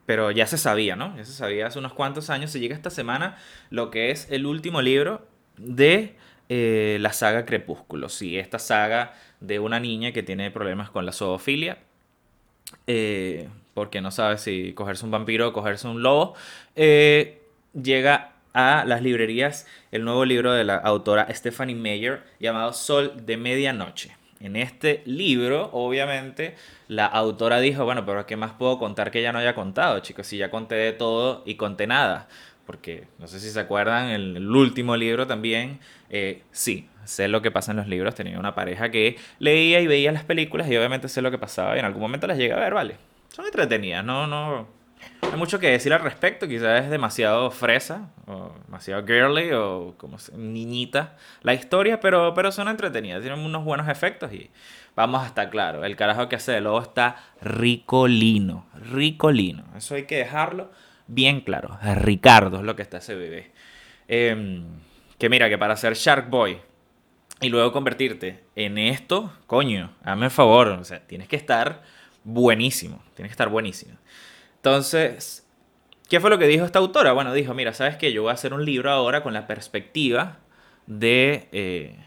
pero 0.05 0.31
ya 0.31 0.47
se 0.47 0.57
sabía, 0.57 0.95
¿no? 0.95 1.15
Ya 1.17 1.25
se 1.25 1.33
sabía 1.33 1.67
hace 1.67 1.79
unos 1.79 1.93
cuantos 1.93 2.29
años. 2.29 2.51
Se 2.51 2.59
llega 2.59 2.75
esta 2.75 2.89
semana 2.89 3.37
lo 3.69 3.91
que 3.91 4.11
es 4.11 4.29
el 4.31 4.45
último 4.45 4.81
libro 4.81 5.27
de 5.57 6.15
eh, 6.49 6.97
la 6.99 7.13
saga 7.13 7.45
Crepúsculo. 7.45 8.09
Sí, 8.09 8.37
esta 8.37 8.59
saga 8.59 9.13
de 9.39 9.59
una 9.59 9.79
niña 9.79 10.11
que 10.11 10.23
tiene 10.23 10.51
problemas 10.51 10.89
con 10.89 11.05
la 11.05 11.11
zoofilia. 11.11 11.77
Eh, 12.87 13.47
porque 13.73 14.01
no 14.01 14.11
sabe 14.11 14.37
si 14.37 14.73
cogerse 14.73 15.05
un 15.05 15.11
vampiro 15.11 15.47
o 15.47 15.53
cogerse 15.53 15.87
un 15.87 16.03
lobo. 16.03 16.35
Eh, 16.75 17.41
llega 17.73 18.33
a 18.53 18.83
las 18.85 19.01
librerías 19.01 19.65
el 19.91 20.03
nuevo 20.03 20.25
libro 20.25 20.51
de 20.51 20.63
la 20.65 20.75
autora 20.75 21.33
Stephanie 21.33 21.75
Meyer 21.75 22.23
llamado 22.39 22.73
Sol 22.73 23.13
de 23.25 23.37
Medianoche. 23.37 24.20
En 24.41 24.55
este 24.55 25.03
libro, 25.05 25.69
obviamente, 25.71 26.55
la 26.87 27.05
autora 27.05 27.59
dijo, 27.59 27.85
bueno, 27.85 28.05
pero 28.05 28.25
¿qué 28.25 28.35
más 28.35 28.53
puedo 28.53 28.79
contar 28.79 29.11
que 29.11 29.21
ya 29.21 29.31
no 29.31 29.39
haya 29.39 29.53
contado, 29.53 29.99
chicos? 29.99 30.25
Si 30.25 30.37
ya 30.37 30.49
conté 30.49 30.75
de 30.75 30.93
todo 30.93 31.43
y 31.45 31.55
conté 31.55 31.85
nada. 31.85 32.27
Porque, 32.65 33.07
no 33.19 33.27
sé 33.27 33.39
si 33.39 33.49
se 33.51 33.59
acuerdan, 33.59 34.09
el, 34.09 34.37
el 34.37 34.49
último 34.49 34.95
libro 34.97 35.27
también, 35.27 35.79
eh, 36.09 36.41
sí, 36.51 36.89
sé 37.03 37.27
lo 37.27 37.41
que 37.41 37.51
pasa 37.51 37.71
en 37.71 37.77
los 37.77 37.87
libros. 37.87 38.15
Tenía 38.15 38.39
una 38.39 38.55
pareja 38.55 38.89
que 38.89 39.17
leía 39.39 39.79
y 39.79 39.87
veía 39.87 40.11
las 40.11 40.23
películas 40.23 40.69
y 40.69 40.77
obviamente 40.77 41.07
sé 41.07 41.21
lo 41.21 41.31
que 41.31 41.37
pasaba 41.37 41.75
y 41.75 41.79
en 41.79 41.85
algún 41.85 42.01
momento 42.01 42.27
las 42.27 42.37
llega 42.37 42.57
a 42.57 42.59
ver, 42.59 42.73
¿vale? 42.73 42.95
Son 43.29 43.45
entretenidas, 43.45 44.03
no, 44.03 44.27
no, 44.27 44.67
hay 45.21 45.37
mucho 45.37 45.59
que 45.59 45.69
decir 45.69 45.93
al 45.93 46.01
respecto, 46.01 46.47
quizás 46.47 46.83
es 46.83 46.89
demasiado 46.89 47.51
fresa, 47.51 48.09
o 48.27 48.53
demasiado 48.65 49.05
girly, 49.05 49.51
o 49.53 49.95
como 49.97 50.17
niñita 50.35 51.15
la 51.41 51.53
historia, 51.53 51.99
pero, 51.99 52.33
pero 52.33 52.51
son 52.51 52.67
entretenidas, 52.67 53.21
tienen 53.21 53.39
unos 53.39 53.63
buenos 53.63 53.87
efectos 53.87 54.33
y 54.33 54.49
vamos 54.95 55.23
a 55.23 55.27
estar 55.27 55.49
claro, 55.49 55.85
el 55.85 55.95
carajo 55.95 56.27
que 56.27 56.35
hace 56.35 56.51
de 56.51 56.61
lobo 56.61 56.81
está 56.81 57.17
ricolino, 57.41 58.65
ricolino, 58.75 59.63
eso 59.75 59.95
hay 59.95 60.03
que 60.03 60.17
dejarlo 60.17 60.71
bien 61.07 61.41
claro, 61.41 61.77
Ricardo 61.81 62.57
es 62.57 62.63
lo 62.63 62.75
que 62.75 62.81
está 62.81 62.97
ese 62.97 63.15
bebé. 63.15 63.51
Em, 64.07 64.65
que 65.17 65.29
mira, 65.29 65.49
que 65.49 65.57
para 65.57 65.75
ser 65.75 65.93
Shark 65.93 66.29
Boy 66.29 66.59
y 67.39 67.49
luego 67.49 67.71
convertirte 67.71 68.43
en 68.55 68.77
esto, 68.77 69.31
coño, 69.47 69.93
hazme 70.03 70.25
el 70.25 70.31
favor, 70.31 70.67
o 70.69 70.83
sea, 70.83 70.99
tienes 71.05 71.27
que 71.27 71.35
estar 71.35 71.83
buenísimo, 72.23 73.01
tienes 73.15 73.29
que 73.29 73.33
estar 73.33 73.49
buenísimo. 73.49 73.97
Entonces, 74.61 75.43
¿qué 76.07 76.19
fue 76.19 76.29
lo 76.29 76.37
que 76.37 76.45
dijo 76.45 76.65
esta 76.65 76.77
autora? 76.77 77.13
Bueno, 77.13 77.33
dijo, 77.33 77.55
mira, 77.55 77.73
¿sabes 77.73 77.97
qué? 77.97 78.13
Yo 78.13 78.21
voy 78.21 78.29
a 78.29 78.35
hacer 78.35 78.53
un 78.53 78.63
libro 78.63 78.91
ahora 78.91 79.23
con 79.23 79.33
la 79.33 79.47
perspectiva 79.47 80.37
de, 80.85 81.49
eh, 81.51 81.97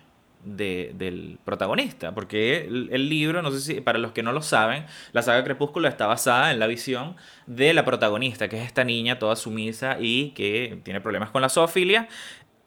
del 0.44 1.40
protagonista, 1.44 2.14
porque 2.14 2.58
el, 2.68 3.08
libro, 3.08 3.42
no 3.42 3.50
sé 3.50 3.60
si 3.60 3.80
para 3.80 3.98
los 3.98 4.12
que 4.12 4.22
no 4.22 4.30
lo 4.30 4.40
saben, 4.40 4.86
la 5.12 5.22
saga 5.22 5.42
Crepúsculo 5.42 5.88
está 5.88 6.06
basada 6.06 6.52
en 6.52 6.60
la 6.60 6.68
visión 6.68 7.16
de 7.48 7.74
la 7.74 7.84
protagonista, 7.84 8.48
que 8.48 8.60
es 8.60 8.66
esta 8.66 8.84
niña 8.84 9.18
toda 9.18 9.34
sumisa 9.34 9.96
y 9.98 10.30
que 10.30 10.78
tiene 10.84 11.00
problemas 11.00 11.30
con 11.30 11.42
la 11.42 11.48
zoofilia. 11.48 12.06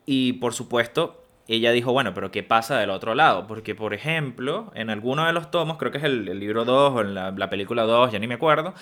Y 0.06 0.34
por 0.34 0.54
supuesto, 0.54 1.24
ella 1.48 1.72
dijo, 1.72 1.94
bueno, 1.94 2.14
pero 2.14 2.30
¿qué 2.30 2.44
pasa 2.44 2.78
del 2.78 2.90
otro 2.90 3.16
lado? 3.16 3.48
Porque, 3.48 3.74
por 3.74 3.94
ejemplo, 3.94 4.70
en 4.76 4.90
alguno 4.90 5.26
de 5.26 5.32
los 5.32 5.50
tomos, 5.50 5.78
creo 5.78 5.94
que 5.94 6.00
es 6.00 6.04
el, 6.04 6.26
libro 6.38 6.66
2 6.66 6.94
o 6.94 7.02
en 7.02 7.14
la, 7.14 7.32
la 7.32 7.50
película 7.50 7.84
2, 7.84 8.12
ya 8.12 8.20
ni 8.20 8.28
me 8.28 8.34
acuerdo, 8.34 8.74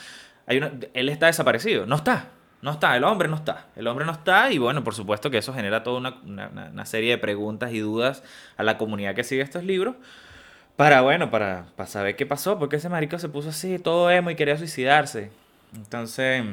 él 0.47 1.09
está 1.09 1.27
desaparecido, 1.27 1.85
no 1.85 1.95
está. 1.95 2.29
No 2.61 2.71
está, 2.71 2.95
el 2.95 3.03
hombre 3.03 3.27
no 3.27 3.35
está. 3.35 3.67
El 3.75 3.85
hombre 3.85 4.05
no 4.05 4.11
está 4.11 4.51
y 4.51 4.57
bueno, 4.57 4.83
por 4.83 4.95
supuesto 4.95 5.29
que 5.29 5.37
eso 5.37 5.53
genera 5.53 5.83
toda 5.83 6.19
una, 6.25 6.85
serie 6.85 7.11
de 7.11 7.17
preguntas 7.19 7.71
y 7.73 7.79
dudas 7.79 8.23
a 8.57 8.63
la 8.63 8.79
comunidad 8.79 9.13
que 9.13 9.23
sigue 9.23 9.43
estos 9.43 9.63
libros. 9.63 9.95
Para, 10.75 11.01
bueno, 11.01 11.29
para, 11.29 11.67
saber 11.85 12.15
qué 12.15 12.25
pasó, 12.25 12.57
porque 12.59 12.77
ese 12.77 12.89
marico 12.89 13.19
se 13.19 13.29
puso 13.29 13.49
así, 13.49 13.79
todo 13.79 14.09
emo 14.09 14.31
y 14.31 14.35
quería 14.35 14.57
suicidarse. 14.57 15.31
Entonces, 15.75 16.43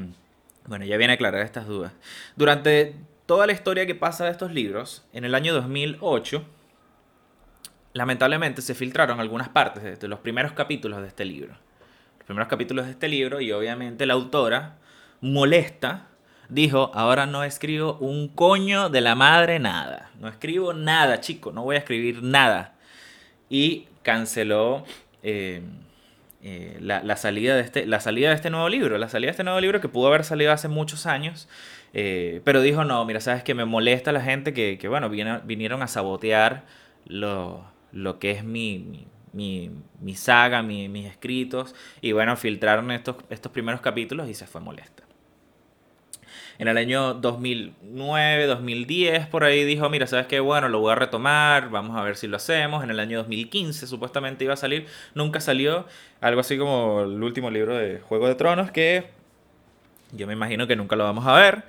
bueno, 0.66 0.84
ya 0.84 0.98
viene 0.98 1.14
a 1.14 1.14
aclarar 1.14 1.40
estas 1.42 1.66
dudas. 1.66 1.92
Durante 2.36 2.94
toda 3.26 3.46
la 3.46 3.54
historia 3.54 3.86
que 3.86 3.94
pasa 3.94 4.26
de 4.26 4.32
estos 4.32 4.52
libros, 4.52 5.04
en 5.14 5.24
el 5.24 5.34
año 5.34 5.54
2008, 5.54 6.44
lamentablemente 7.94 8.60
se 8.60 8.74
filtraron 8.74 9.18
algunas 9.18 9.48
partes 9.48 9.98
de 9.98 10.08
los 10.08 10.18
primeros 10.20 10.52
capítulos 10.52 11.00
de 11.00 11.08
este 11.08 11.24
libro 11.24 11.56
primeros 12.32 12.48
capítulos 12.48 12.86
de 12.86 12.92
este 12.92 13.08
libro 13.08 13.42
y 13.42 13.52
obviamente 13.52 14.06
la 14.06 14.14
autora 14.14 14.76
molesta 15.20 16.06
dijo, 16.48 16.90
ahora 16.94 17.26
no 17.26 17.44
escribo 17.44 17.98
un 17.98 18.28
coño 18.28 18.88
de 18.88 19.02
la 19.02 19.14
madre 19.14 19.58
nada. 19.58 20.10
No 20.18 20.28
escribo 20.28 20.72
nada, 20.72 21.20
chico, 21.20 21.52
no 21.52 21.62
voy 21.62 21.76
a 21.76 21.80
escribir 21.80 22.22
nada. 22.22 22.72
Y 23.50 23.86
canceló 24.02 24.86
eh, 25.22 25.60
eh, 26.42 26.78
la, 26.80 27.16
salida 27.18 27.54
de 27.54 27.60
este, 27.60 27.84
la 27.84 28.00
salida 28.00 28.30
de 28.30 28.36
este 28.36 28.48
nuevo 28.48 28.70
libro. 28.70 28.96
La 28.96 29.10
salida 29.10 29.26
de 29.26 29.32
este 29.32 29.44
nuevo 29.44 29.60
libro 29.60 29.82
que 29.82 29.90
pudo 29.90 30.08
haber 30.08 30.24
salido 30.24 30.52
hace 30.52 30.68
muchos 30.68 31.04
años. 31.04 31.50
Eh, 31.92 32.40
pero 32.44 32.62
dijo, 32.62 32.82
no, 32.84 33.04
mira, 33.04 33.20
sabes 33.20 33.42
que 33.42 33.52
me 33.52 33.66
molesta 33.66 34.10
la 34.10 34.22
gente 34.22 34.54
que, 34.54 34.88
bueno, 34.88 35.10
vinieron 35.10 35.82
a 35.82 35.86
sabotear 35.86 36.64
lo, 37.04 37.62
lo 37.92 38.18
que 38.18 38.30
es 38.30 38.42
mi, 38.42 39.06
mi 39.32 40.14
saga, 40.14 40.62
mis 40.62 41.06
escritos. 41.06 41.74
Y 42.00 42.12
bueno, 42.12 42.36
filtraron 42.36 42.90
estos, 42.90 43.16
estos 43.30 43.52
primeros 43.52 43.80
capítulos 43.80 44.28
y 44.28 44.34
se 44.34 44.46
fue 44.46 44.60
molesta. 44.60 45.02
En 46.58 46.68
el 46.68 46.76
año 46.76 47.14
2009, 47.14 48.46
2010, 48.46 49.26
por 49.26 49.42
ahí 49.42 49.64
dijo, 49.64 49.88
mira, 49.88 50.06
¿sabes 50.06 50.26
qué? 50.26 50.38
Bueno, 50.38 50.68
lo 50.68 50.80
voy 50.80 50.92
a 50.92 50.94
retomar, 50.94 51.70
vamos 51.70 51.96
a 51.96 52.02
ver 52.02 52.16
si 52.16 52.28
lo 52.28 52.36
hacemos. 52.36 52.84
En 52.84 52.90
el 52.90 53.00
año 53.00 53.18
2015 53.18 53.86
supuestamente 53.86 54.44
iba 54.44 54.54
a 54.54 54.56
salir, 54.56 54.86
nunca 55.14 55.40
salió. 55.40 55.86
Algo 56.20 56.40
así 56.40 56.58
como 56.58 57.02
el 57.02 57.22
último 57.22 57.50
libro 57.50 57.76
de 57.76 58.00
Juego 58.00 58.28
de 58.28 58.34
Tronos 58.34 58.70
que 58.70 59.06
yo 60.12 60.26
me 60.26 60.34
imagino 60.34 60.66
que 60.66 60.76
nunca 60.76 60.94
lo 60.94 61.04
vamos 61.04 61.26
a 61.26 61.32
ver. 61.34 61.64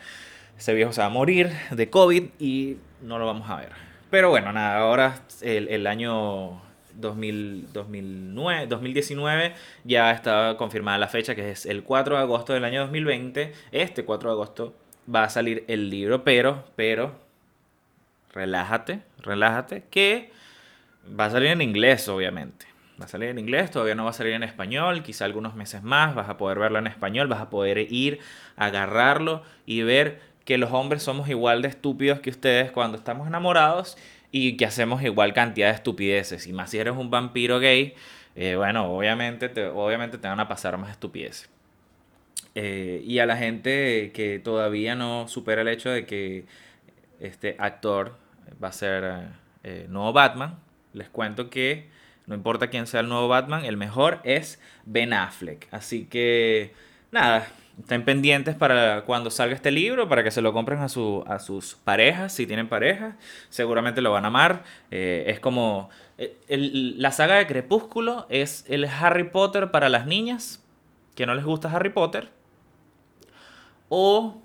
Ese 0.57 0.73
viejo 0.73 0.91
se 0.93 1.01
va 1.01 1.07
a 1.07 1.09
morir 1.09 1.51
de 1.71 1.89
COVID 1.89 2.25
y 2.39 2.77
no 3.01 3.17
lo 3.17 3.25
vamos 3.25 3.49
a 3.49 3.55
ver. 3.55 3.71
Pero 4.11 4.29
bueno, 4.29 4.51
nada, 4.51 4.77
ahora 4.77 5.21
el, 5.41 5.69
el 5.69 5.87
año 5.87 6.61
2009, 6.95 8.67
2019 8.67 9.53
ya 9.83 10.11
está 10.11 10.55
confirmada 10.57 10.97
la 10.97 11.07
fecha, 11.07 11.35
que 11.35 11.51
es 11.51 11.65
el 11.65 11.83
4 11.83 12.17
de 12.17 12.21
agosto 12.21 12.53
del 12.53 12.65
año 12.65 12.81
2020. 12.81 13.53
Este 13.71 14.05
4 14.05 14.29
de 14.29 14.33
agosto 14.33 14.73
va 15.13 15.23
a 15.23 15.29
salir 15.29 15.65
el 15.67 15.89
libro, 15.89 16.23
pero, 16.23 16.65
pero, 16.75 17.15
relájate, 18.33 19.01
relájate, 19.19 19.83
que 19.89 20.31
va 21.19 21.25
a 21.25 21.31
salir 21.31 21.49
en 21.49 21.61
inglés, 21.61 22.07
obviamente. 22.07 22.65
Va 23.01 23.05
a 23.05 23.07
salir 23.07 23.29
en 23.29 23.39
inglés, 23.39 23.71
todavía 23.71 23.95
no 23.95 24.03
va 24.03 24.11
a 24.11 24.13
salir 24.13 24.33
en 24.33 24.43
español, 24.43 25.01
quizá 25.01 25.25
algunos 25.25 25.55
meses 25.55 25.81
más 25.81 26.13
vas 26.13 26.29
a 26.29 26.37
poder 26.37 26.59
verlo 26.59 26.77
en 26.77 26.87
español, 26.87 27.27
vas 27.27 27.41
a 27.41 27.49
poder 27.49 27.91
ir, 27.91 28.19
agarrarlo 28.55 29.41
y 29.65 29.81
ver 29.81 30.21
que 30.45 30.57
los 30.57 30.71
hombres 30.71 31.01
somos 31.01 31.27
igual 31.29 31.61
de 31.61 31.69
estúpidos 31.69 32.19
que 32.19 32.29
ustedes 32.29 32.71
cuando 32.71 32.97
estamos 32.97 33.27
enamorados 33.27 33.97
y 34.33 34.57
que 34.57 34.65
hacemos 34.65 35.03
igual 35.03 35.31
cantidad 35.31 35.67
de 35.67 35.75
estupideces. 35.75 36.47
Y 36.47 36.53
más 36.53 36.71
si 36.71 36.79
eres 36.79 36.95
un 36.97 37.11
vampiro 37.11 37.59
gay, 37.59 37.93
eh, 38.35 38.55
bueno, 38.55 38.91
obviamente 38.91 39.47
te, 39.47 39.67
obviamente 39.67 40.17
te 40.17 40.27
van 40.27 40.39
a 40.39 40.47
pasar 40.47 40.75
más 40.79 40.89
estupideces. 40.89 41.51
Eh, 42.55 43.03
y 43.05 43.19
a 43.19 43.27
la 43.27 43.37
gente 43.37 44.11
que 44.11 44.39
todavía 44.39 44.95
no 44.95 45.27
supera 45.27 45.61
el 45.61 45.67
hecho 45.67 45.91
de 45.91 46.07
que 46.07 46.45
este 47.19 47.55
actor 47.59 48.17
va 48.61 48.69
a 48.69 48.71
ser 48.71 49.27
eh, 49.63 49.85
nuevo 49.87 50.11
Batman, 50.13 50.57
les 50.93 51.09
cuento 51.09 51.51
que 51.51 51.87
no 52.25 52.33
importa 52.33 52.71
quién 52.71 52.87
sea 52.87 53.01
el 53.01 53.09
nuevo 53.09 53.27
Batman, 53.27 53.65
el 53.65 53.77
mejor 53.77 54.19
es 54.23 54.59
Ben 54.85 55.13
Affleck. 55.13 55.67
Así 55.69 56.05
que 56.05 56.73
nada, 57.11 57.47
Estén 57.79 58.05
pendientes 58.05 58.55
para 58.55 59.03
cuando 59.05 59.31
salga 59.31 59.55
este 59.55 59.71
libro, 59.71 60.07
para 60.07 60.23
que 60.23 60.31
se 60.31 60.41
lo 60.41 60.53
compren 60.53 60.79
a, 60.79 60.89
su, 60.89 61.23
a 61.27 61.39
sus 61.39 61.75
parejas, 61.75 62.31
si 62.33 62.45
tienen 62.45 62.69
pareja. 62.69 63.17
Seguramente 63.49 64.01
lo 64.01 64.11
van 64.11 64.25
a 64.25 64.27
amar. 64.27 64.63
Eh, 64.91 65.25
es 65.27 65.39
como... 65.39 65.89
Eh, 66.17 66.37
la 66.47 67.11
saga 67.11 67.35
de 67.35 67.47
Crepúsculo 67.47 68.27
es 68.29 68.65
el 68.67 68.85
Harry 68.85 69.23
Potter 69.23 69.71
para 69.71 69.89
las 69.89 70.05
niñas 70.05 70.63
que 71.15 71.25
no 71.25 71.33
les 71.33 71.45
gusta 71.45 71.71
Harry 71.71 71.89
Potter. 71.89 72.29
O 73.89 74.41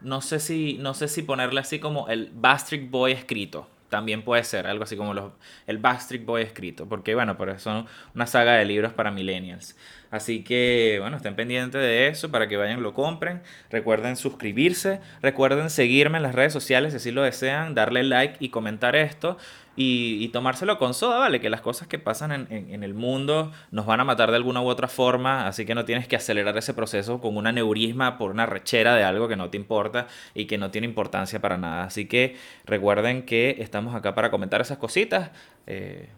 no 0.00 0.20
sé 0.20 0.38
si, 0.38 0.78
no 0.78 0.94
sé 0.94 1.08
si 1.08 1.22
ponerle 1.22 1.60
así 1.60 1.80
como 1.80 2.08
el 2.08 2.30
Bastric 2.32 2.90
Boy 2.90 3.12
escrito. 3.12 3.68
También 3.88 4.22
puede 4.22 4.44
ser 4.44 4.66
algo 4.66 4.84
así 4.84 4.96
como 4.96 5.14
los, 5.14 5.32
el 5.66 5.78
Backstreet 5.78 6.24
Boy 6.24 6.42
escrito, 6.42 6.88
porque 6.88 7.14
bueno, 7.14 7.38
pero 7.38 7.58
son 7.58 7.86
una 8.14 8.26
saga 8.26 8.54
de 8.54 8.64
libros 8.64 8.92
para 8.92 9.10
millennials. 9.10 9.76
Así 10.10 10.42
que 10.42 10.98
bueno, 11.00 11.16
estén 11.16 11.36
pendientes 11.36 11.80
de 11.80 12.08
eso 12.08 12.30
para 12.30 12.48
que 12.48 12.56
vayan 12.56 12.82
lo 12.82 12.94
compren. 12.94 13.42
Recuerden 13.70 14.16
suscribirse, 14.16 15.00
recuerden 15.22 15.70
seguirme 15.70 16.18
en 16.18 16.22
las 16.22 16.34
redes 16.34 16.52
sociales 16.52 16.92
si 16.92 16.96
así 16.98 17.10
lo 17.10 17.22
desean, 17.22 17.74
darle 17.74 18.02
like 18.04 18.36
y 18.40 18.50
comentar 18.50 18.96
esto 18.96 19.36
y, 19.80 20.28
tomárselo 20.30 20.76
con 20.76 20.92
soda, 20.92 21.18
¿vale? 21.18 21.40
Que 21.40 21.50
las 21.50 21.60
cosas 21.60 21.86
que 21.86 22.00
pasan 22.00 22.48
en, 22.50 22.82
el 22.82 22.94
mundo 22.94 23.52
nos 23.70 23.86
van 23.86 24.00
a 24.00 24.04
matar 24.04 24.30
de 24.30 24.36
alguna 24.36 24.60
u 24.60 24.66
otra 24.66 24.88
forma, 24.88 25.46
así 25.46 25.64
que 25.64 25.76
no 25.76 25.84
tienes 25.84 26.08
que 26.08 26.16
acelerar 26.16 26.58
ese 26.58 26.74
proceso 26.74 27.20
con 27.20 27.36
una 27.36 27.52
neurisma 27.52 28.18
por 28.18 28.32
una 28.32 28.44
rechera 28.44 28.96
de 28.96 29.04
algo 29.04 29.28
que 29.28 29.36
no 29.36 29.50
te 29.50 29.56
importa 29.56 30.08
y 30.34 30.46
que 30.46 30.58
no 30.58 30.72
tiene 30.72 30.88
importancia 30.88 31.40
para 31.40 31.58
nada. 31.58 31.84
Así 31.84 32.06
que 32.06 32.36
recuerden 32.64 33.24
que 33.24 33.54
estamos 33.60 33.94
acá 33.94 34.16
para 34.16 34.32
comentar 34.32 34.60
esas 34.60 34.78
cositas. 34.78 35.30
Eh, 35.68 36.08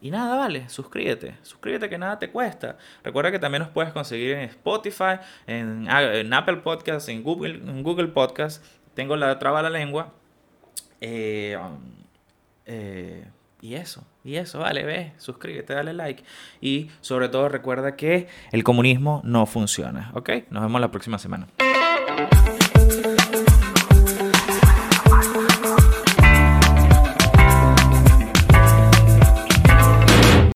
y 0.00 0.10
nada, 0.10 0.34
vale, 0.34 0.68
suscríbete, 0.68 1.36
suscríbete 1.42 1.88
que 1.88 1.96
nada 1.96 2.18
te 2.18 2.28
cuesta. 2.28 2.76
Recuerda 3.04 3.30
que 3.30 3.38
también 3.38 3.62
nos 3.62 3.70
puedes 3.70 3.92
conseguir 3.92 4.32
en 4.32 4.40
Spotify, 4.48 5.20
en, 5.46 5.88
Apple 6.34 6.56
Podcasts, 6.56 7.08
en 7.08 7.22
Google, 7.22 7.54
en 7.54 7.84
Google 7.84 8.08
Podcasts. 8.08 8.68
Tengo 8.94 9.14
la 9.14 9.38
traba 9.38 9.62
la 9.62 9.70
lengua. 9.70 10.12
Eh, 11.00 11.56
eh, 12.68 13.26
y 13.60 13.74
eso, 13.74 14.04
y 14.22 14.36
eso, 14.36 14.60
vale, 14.60 14.84
ve, 14.84 15.12
suscríbete, 15.16 15.74
dale 15.74 15.92
like. 15.92 16.22
Y 16.60 16.90
sobre 17.00 17.28
todo 17.28 17.48
recuerda 17.48 17.96
que 17.96 18.28
el 18.52 18.62
comunismo 18.62 19.20
no 19.24 19.46
funciona, 19.46 20.12
¿ok? 20.14 20.30
Nos 20.50 20.62
vemos 20.62 20.80
la 20.80 20.90
próxima 20.92 21.18
semana. 21.18 21.48